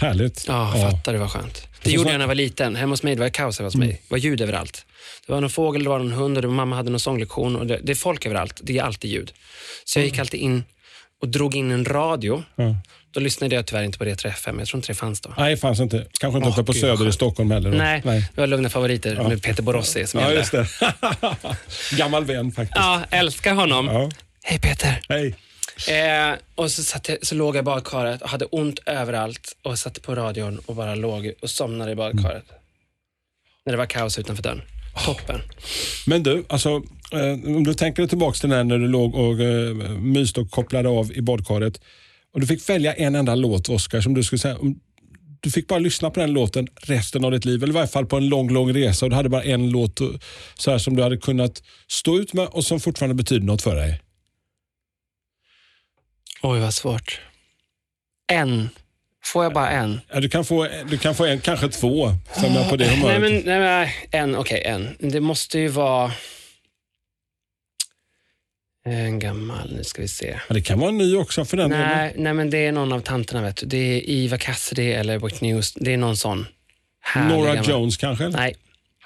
härligt. 0.00 0.44
Ja, 0.48 0.72
fattar 0.90 1.12
du 1.12 1.18
vad 1.18 1.30
skönt. 1.30 1.68
Det 1.82 1.90
gjorde 1.90 2.08
så- 2.08 2.12
jag 2.12 2.18
när 2.18 2.22
jag 2.24 2.28
var 2.28 2.34
liten. 2.34 2.76
Hemma 2.76 2.92
hos 2.92 3.02
mig 3.02 3.14
det 3.14 3.20
var 3.20 3.28
kaos 3.28 3.58
hemma 3.58 3.66
hos 3.66 3.76
mig. 3.76 3.88
Det 3.88 4.10
var 4.10 4.18
ljud 4.18 4.40
överallt. 4.40 4.86
Det 5.26 5.32
var 5.32 5.40
någon 5.40 5.50
fågel, 5.50 5.82
det 5.84 5.88
var 5.90 5.98
någon 5.98 6.12
hund 6.12 6.36
och 6.36 6.42
det, 6.42 6.48
mamma 6.48 6.76
hade 6.76 6.90
någon 6.90 7.00
sånglektion. 7.00 7.56
Och 7.56 7.66
det, 7.66 7.80
det 7.82 7.92
är 7.92 7.96
folk 7.96 8.26
överallt. 8.26 8.60
Det 8.62 8.78
är 8.78 8.82
alltid 8.82 9.10
ljud. 9.10 9.32
Så 9.84 9.98
jag 9.98 10.06
gick 10.06 10.18
alltid 10.18 10.40
in 10.40 10.64
och 11.22 11.28
drog 11.28 11.54
in 11.54 11.70
en 11.70 11.84
radio. 11.84 12.42
Ja. 12.56 12.76
Då 13.10 13.20
lyssnade 13.20 13.54
jag 13.54 13.66
tyvärr 13.66 13.82
inte 13.82 13.98
på 13.98 14.04
Retro 14.04 14.28
FM. 14.28 14.58
Jag 14.58 14.68
tror 14.68 14.78
inte 14.78 14.88
det 14.88 14.94
fanns 14.96 15.20
då. 15.20 15.34
Nej, 15.38 15.56
fanns 15.56 15.80
inte. 15.80 16.06
Kanske 16.20 16.36
inte 16.38 16.48
uppe 16.50 16.62
på 16.64 16.72
gud, 16.72 16.82
vad 16.82 16.98
Söder 16.98 17.08
i. 17.08 17.12
Stockholm 17.12 17.50
heller. 17.50 17.70
då. 17.70 17.76
Nej, 17.76 18.02
det 18.34 18.40
var 18.40 18.46
Lugna 18.46 18.68
favoriter 18.68 19.28
med 19.28 19.42
Peter 19.42 19.62
Borossi 19.62 20.06
som 20.06 20.20
Ja, 20.20 20.32
just 20.32 20.52
det. 20.52 20.66
Gammal 21.96 22.24
vän 22.24 22.52
faktiskt. 22.52 22.76
Ja, 22.76 23.02
älskar 23.10 23.54
honom. 23.54 23.86
Ja. 23.86 24.10
Hej 24.42 24.58
Peter. 24.60 25.00
Hej. 25.08 25.34
Eh, 25.88 26.34
och 26.54 26.70
så, 26.70 26.82
satt 26.82 27.08
jag, 27.08 27.26
så 27.26 27.34
låg 27.34 27.56
jag 27.56 27.62
i 27.62 27.64
badkaret 27.64 28.22
och 28.22 28.28
hade 28.28 28.44
ont 28.44 28.80
överallt 28.86 29.56
och 29.62 29.78
satte 29.78 30.00
på 30.00 30.14
radion 30.14 30.58
och 30.66 30.74
bara 30.74 30.94
låg 30.94 31.32
och 31.42 31.50
somnade 31.50 31.92
i 31.92 31.94
badkaret. 31.94 32.44
När 33.66 33.72
det 33.72 33.76
var 33.76 33.86
kaos 33.86 34.18
utanför 34.18 34.42
dörren. 34.42 34.62
Toppen. 35.04 35.40
Men 36.06 36.22
du, 36.22 36.44
alltså, 36.48 36.68
eh, 37.12 37.56
om 37.56 37.64
du 37.64 37.74
tänker 37.74 38.06
tillbaka 38.06 38.38
till 38.38 38.48
när 38.48 38.64
du 38.78 38.88
låg 38.88 39.14
och 39.14 39.40
eh, 39.40 39.74
myste 39.98 40.40
och 40.40 40.50
kopplade 40.50 40.88
av 40.88 41.12
i 41.12 41.22
badkaret. 41.22 41.80
Och 42.34 42.40
du 42.40 42.46
fick 42.46 42.68
välja 42.68 42.94
en 42.94 43.14
enda 43.14 43.34
låt, 43.34 43.68
Oscar, 43.68 44.00
som 44.00 44.14
du 44.14 44.22
skulle 44.24 44.38
säga. 44.38 44.58
Om 44.58 44.80
du 45.40 45.50
fick 45.50 45.68
bara 45.68 45.78
lyssna 45.78 46.10
på 46.10 46.20
den 46.20 46.32
låten 46.32 46.68
resten 46.76 47.24
av 47.24 47.30
ditt 47.30 47.44
liv, 47.44 47.62
eller 47.62 47.72
i 47.72 47.74
varje 47.74 47.88
fall 47.88 48.06
på 48.06 48.16
en 48.16 48.28
lång, 48.28 48.50
lång 48.52 48.74
resa 48.74 49.06
och 49.06 49.10
du 49.10 49.16
hade 49.16 49.28
bara 49.28 49.42
en 49.42 49.70
låt 49.70 50.00
eh, 50.00 50.08
så 50.54 50.70
här, 50.70 50.78
som 50.78 50.96
du 50.96 51.02
hade 51.02 51.16
kunnat 51.16 51.62
stå 51.88 52.18
ut 52.18 52.32
med 52.32 52.46
och 52.46 52.64
som 52.64 52.80
fortfarande 52.80 53.14
betyder 53.14 53.46
något 53.46 53.62
för 53.62 53.76
dig. 53.76 54.00
Oj, 56.42 56.60
vad 56.60 56.74
svårt. 56.74 57.20
En. 58.32 58.68
Får 59.24 59.44
jag 59.44 59.52
bara 59.52 59.70
en? 59.70 60.00
Ja, 60.12 60.20
du, 60.20 60.28
kan 60.28 60.44
få, 60.44 60.68
du 60.90 60.98
kan 60.98 61.14
få 61.14 61.24
en, 61.24 61.40
kanske 61.40 61.68
två, 61.68 62.12
som 62.34 62.54
jag 62.54 62.70
på 62.70 62.76
det 62.76 62.86
Nej, 62.86 62.96
humöret. 62.96 63.20
men, 63.20 63.32
nej, 63.32 63.60
men 63.60 63.88
en. 64.22 64.36
Okej, 64.36 64.62
en. 64.64 65.10
Det 65.10 65.20
måste 65.20 65.58
ju 65.58 65.68
vara 65.68 66.12
en 68.96 69.18
gammal. 69.18 69.72
Nu 69.76 69.84
ska 69.84 70.02
vi 70.02 70.08
se. 70.08 70.38
Ja, 70.48 70.54
det 70.54 70.60
kan 70.62 70.78
vara 70.78 70.88
en 70.88 70.98
ny 70.98 71.16
också 71.16 71.44
för 71.44 71.56
den 71.56 71.70
delen. 71.70 71.88
Nej, 71.88 72.12
nej, 72.16 72.34
men 72.34 72.50
det 72.50 72.58
är 72.66 72.72
någon 72.72 72.92
av 72.92 73.00
tanterna. 73.00 73.42
Vet 73.42 73.56
du. 73.56 73.66
Det 73.66 73.76
är 73.78 74.02
Eva 74.10 74.38
Cassidy 74.38 74.92
eller 74.92 75.18
Whitney 75.18 75.52
Houston. 75.52 75.84
Det 75.84 75.92
är 75.92 75.96
någon 75.96 76.16
sån. 76.16 76.46
Nora 77.16 77.54
gammal- 77.54 77.70
Jones 77.70 77.96
kanske? 77.96 78.28
Nej, 78.28 78.56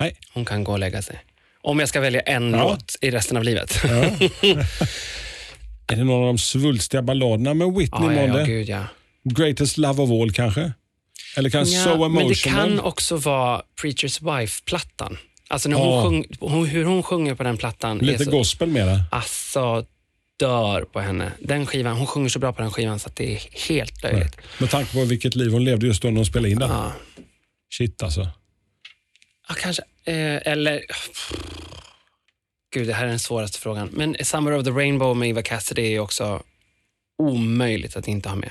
Nej. 0.00 0.16
hon 0.34 0.44
kan 0.44 0.64
gå 0.64 0.72
och 0.72 0.78
lägga 0.78 1.02
sig. 1.02 1.20
Om 1.62 1.78
jag 1.80 1.88
ska 1.88 2.00
välja 2.00 2.20
en 2.20 2.50
Ja. 2.50 2.62
låt 2.62 2.96
i 3.00 3.10
resten 3.10 3.36
av 3.36 3.44
livet. 3.44 3.78
Ja. 3.84 3.90
är 5.92 5.96
det 5.96 6.04
någon 6.04 6.20
av 6.20 6.26
de 6.26 6.38
svulstiga 6.38 7.02
balladerna 7.02 7.54
med 7.54 7.72
Whitney 7.72 8.16
Ja, 8.16 8.26
ja, 8.26 8.38
ja, 8.38 8.44
gud 8.44 8.68
ja. 8.68 8.84
Greatest 9.24 9.78
Love 9.78 10.02
of 10.02 10.10
All 10.10 10.32
kanske? 10.32 10.72
Eller 11.36 11.50
kanske 11.50 11.76
Ja, 11.76 11.84
So 11.84 12.08
men 12.08 12.14
det 12.14 12.20
Emotional? 12.22 12.68
kan 12.70 12.80
också 12.80 13.16
vara 13.16 13.62
Preacher's 13.82 14.38
Wife-plattan. 14.40 15.18
Alltså 15.52 15.68
när 15.68 15.76
Ja. 15.76 16.00
hon 16.02 16.02
sjung, 16.02 16.24
hon, 16.40 16.66
hur 16.66 16.84
hon 16.84 17.02
sjunger 17.02 17.34
på 17.34 17.42
den 17.42 17.56
plattan. 17.56 18.00
är 18.00 18.04
Lite 18.04 18.24
så, 18.24 18.30
gospel 18.30 18.68
mera. 18.68 19.04
Alltså, 19.10 19.86
dör 20.38 20.84
på 20.84 21.00
henne. 21.00 21.32
Den 21.40 21.66
skivan, 21.66 21.96
hon 21.96 22.06
sjunger 22.06 22.28
så 22.28 22.38
bra 22.38 22.52
på 22.52 22.62
den 22.62 22.70
skivan 22.70 22.98
så 22.98 23.08
att 23.08 23.16
det 23.16 23.34
är 23.34 23.40
helt 23.68 24.02
löjligt. 24.02 24.36
Med 24.60 24.70
tanke 24.70 24.92
på 24.92 25.04
vilket 25.04 25.34
liv 25.34 25.52
hon 25.52 25.64
levde 25.64 25.86
just 25.86 26.02
då 26.02 26.08
när 26.08 26.16
hon 26.16 26.26
spelade 26.26 26.50
in 26.50 26.58
den. 26.58 26.70
Ja. 26.70 26.92
Shit 27.78 28.02
alltså. 28.02 28.28
Ja, 29.48 29.54
kanske. 29.58 29.82
Eh, 30.04 30.52
eller... 30.52 30.80
Gud, 32.74 32.86
det 32.86 32.94
här 32.94 33.04
är 33.04 33.08
den 33.08 33.18
svåraste 33.18 33.58
frågan. 33.58 33.88
Men 33.92 34.16
Summer 34.22 34.52
of 34.52 34.64
the 34.64 34.70
Rainbow 34.70 35.16
med 35.16 35.28
Eva 35.28 35.42
Cassidy 35.42 35.82
är 35.94 35.98
också 36.00 36.42
omöjligt 37.22 37.96
att 37.96 38.08
inte 38.08 38.28
ha 38.28 38.36
med. 38.36 38.50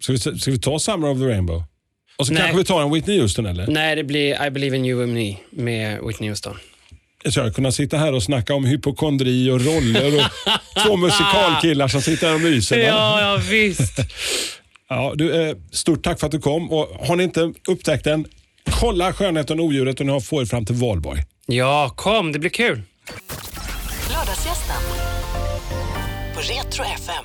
Ska 0.00 0.12
vi, 0.12 0.18
ska 0.18 0.50
vi 0.50 0.58
ta 0.58 0.78
Summer 0.78 1.08
of 1.10 1.18
the 1.18 1.24
Rainbow? 1.24 1.62
Och 2.16 2.26
så 2.26 2.32
Nej. 2.32 2.42
kanske 2.42 2.58
vi 2.58 2.64
tar 2.64 2.82
en 2.82 2.92
Whitney 2.92 3.20
Houston 3.20 3.46
eller? 3.46 3.66
Nej, 3.66 3.96
det 3.96 4.04
blir 4.04 4.46
I 4.46 4.50
believe 4.50 4.76
in 4.76 4.84
you 4.86 5.02
and 5.02 5.12
me 5.14 5.36
med 5.50 6.00
Whitney 6.02 6.28
Houston. 6.30 6.56
Jag 7.24 7.32
ska 7.32 7.50
kunna 7.52 7.72
sitta 7.72 7.96
här 7.98 8.12
och 8.12 8.22
snacka 8.22 8.54
om 8.54 8.64
hypokondri 8.64 9.50
och 9.50 9.60
roller 9.64 10.16
och 10.16 10.22
två 10.86 10.96
musikalkillar 10.96 11.88
som 11.88 12.02
sitter 12.02 12.26
här 12.26 12.34
och 12.34 12.40
myser. 12.40 12.78
va? 12.92 13.20
ja, 13.20 13.40
visst. 13.50 13.98
Ja, 14.88 15.12
du, 15.16 15.48
eh, 15.48 15.56
stort 15.72 16.02
tack 16.04 16.20
för 16.20 16.26
att 16.26 16.32
du 16.32 16.38
kom. 16.40 16.72
Och 16.72 17.06
har 17.06 17.16
ni 17.16 17.24
inte 17.24 17.52
upptäckt 17.68 18.04
den, 18.04 18.26
kolla 18.70 19.12
Skönheten 19.12 19.58
och 19.60 19.66
odjuret 19.66 20.00
och 20.00 20.06
ni 20.06 20.12
har 20.12 20.20
får 20.20 20.42
er 20.42 20.46
fram 20.46 20.64
till 20.66 20.74
valborg. 20.74 21.20
Ja, 21.46 21.92
kom, 21.96 22.32
det 22.32 22.38
blir 22.38 22.50
kul. 22.50 22.82
Lördagsgästen 24.10 24.76
på 26.34 26.40
Retro 26.40 26.84
FM. 26.84 27.24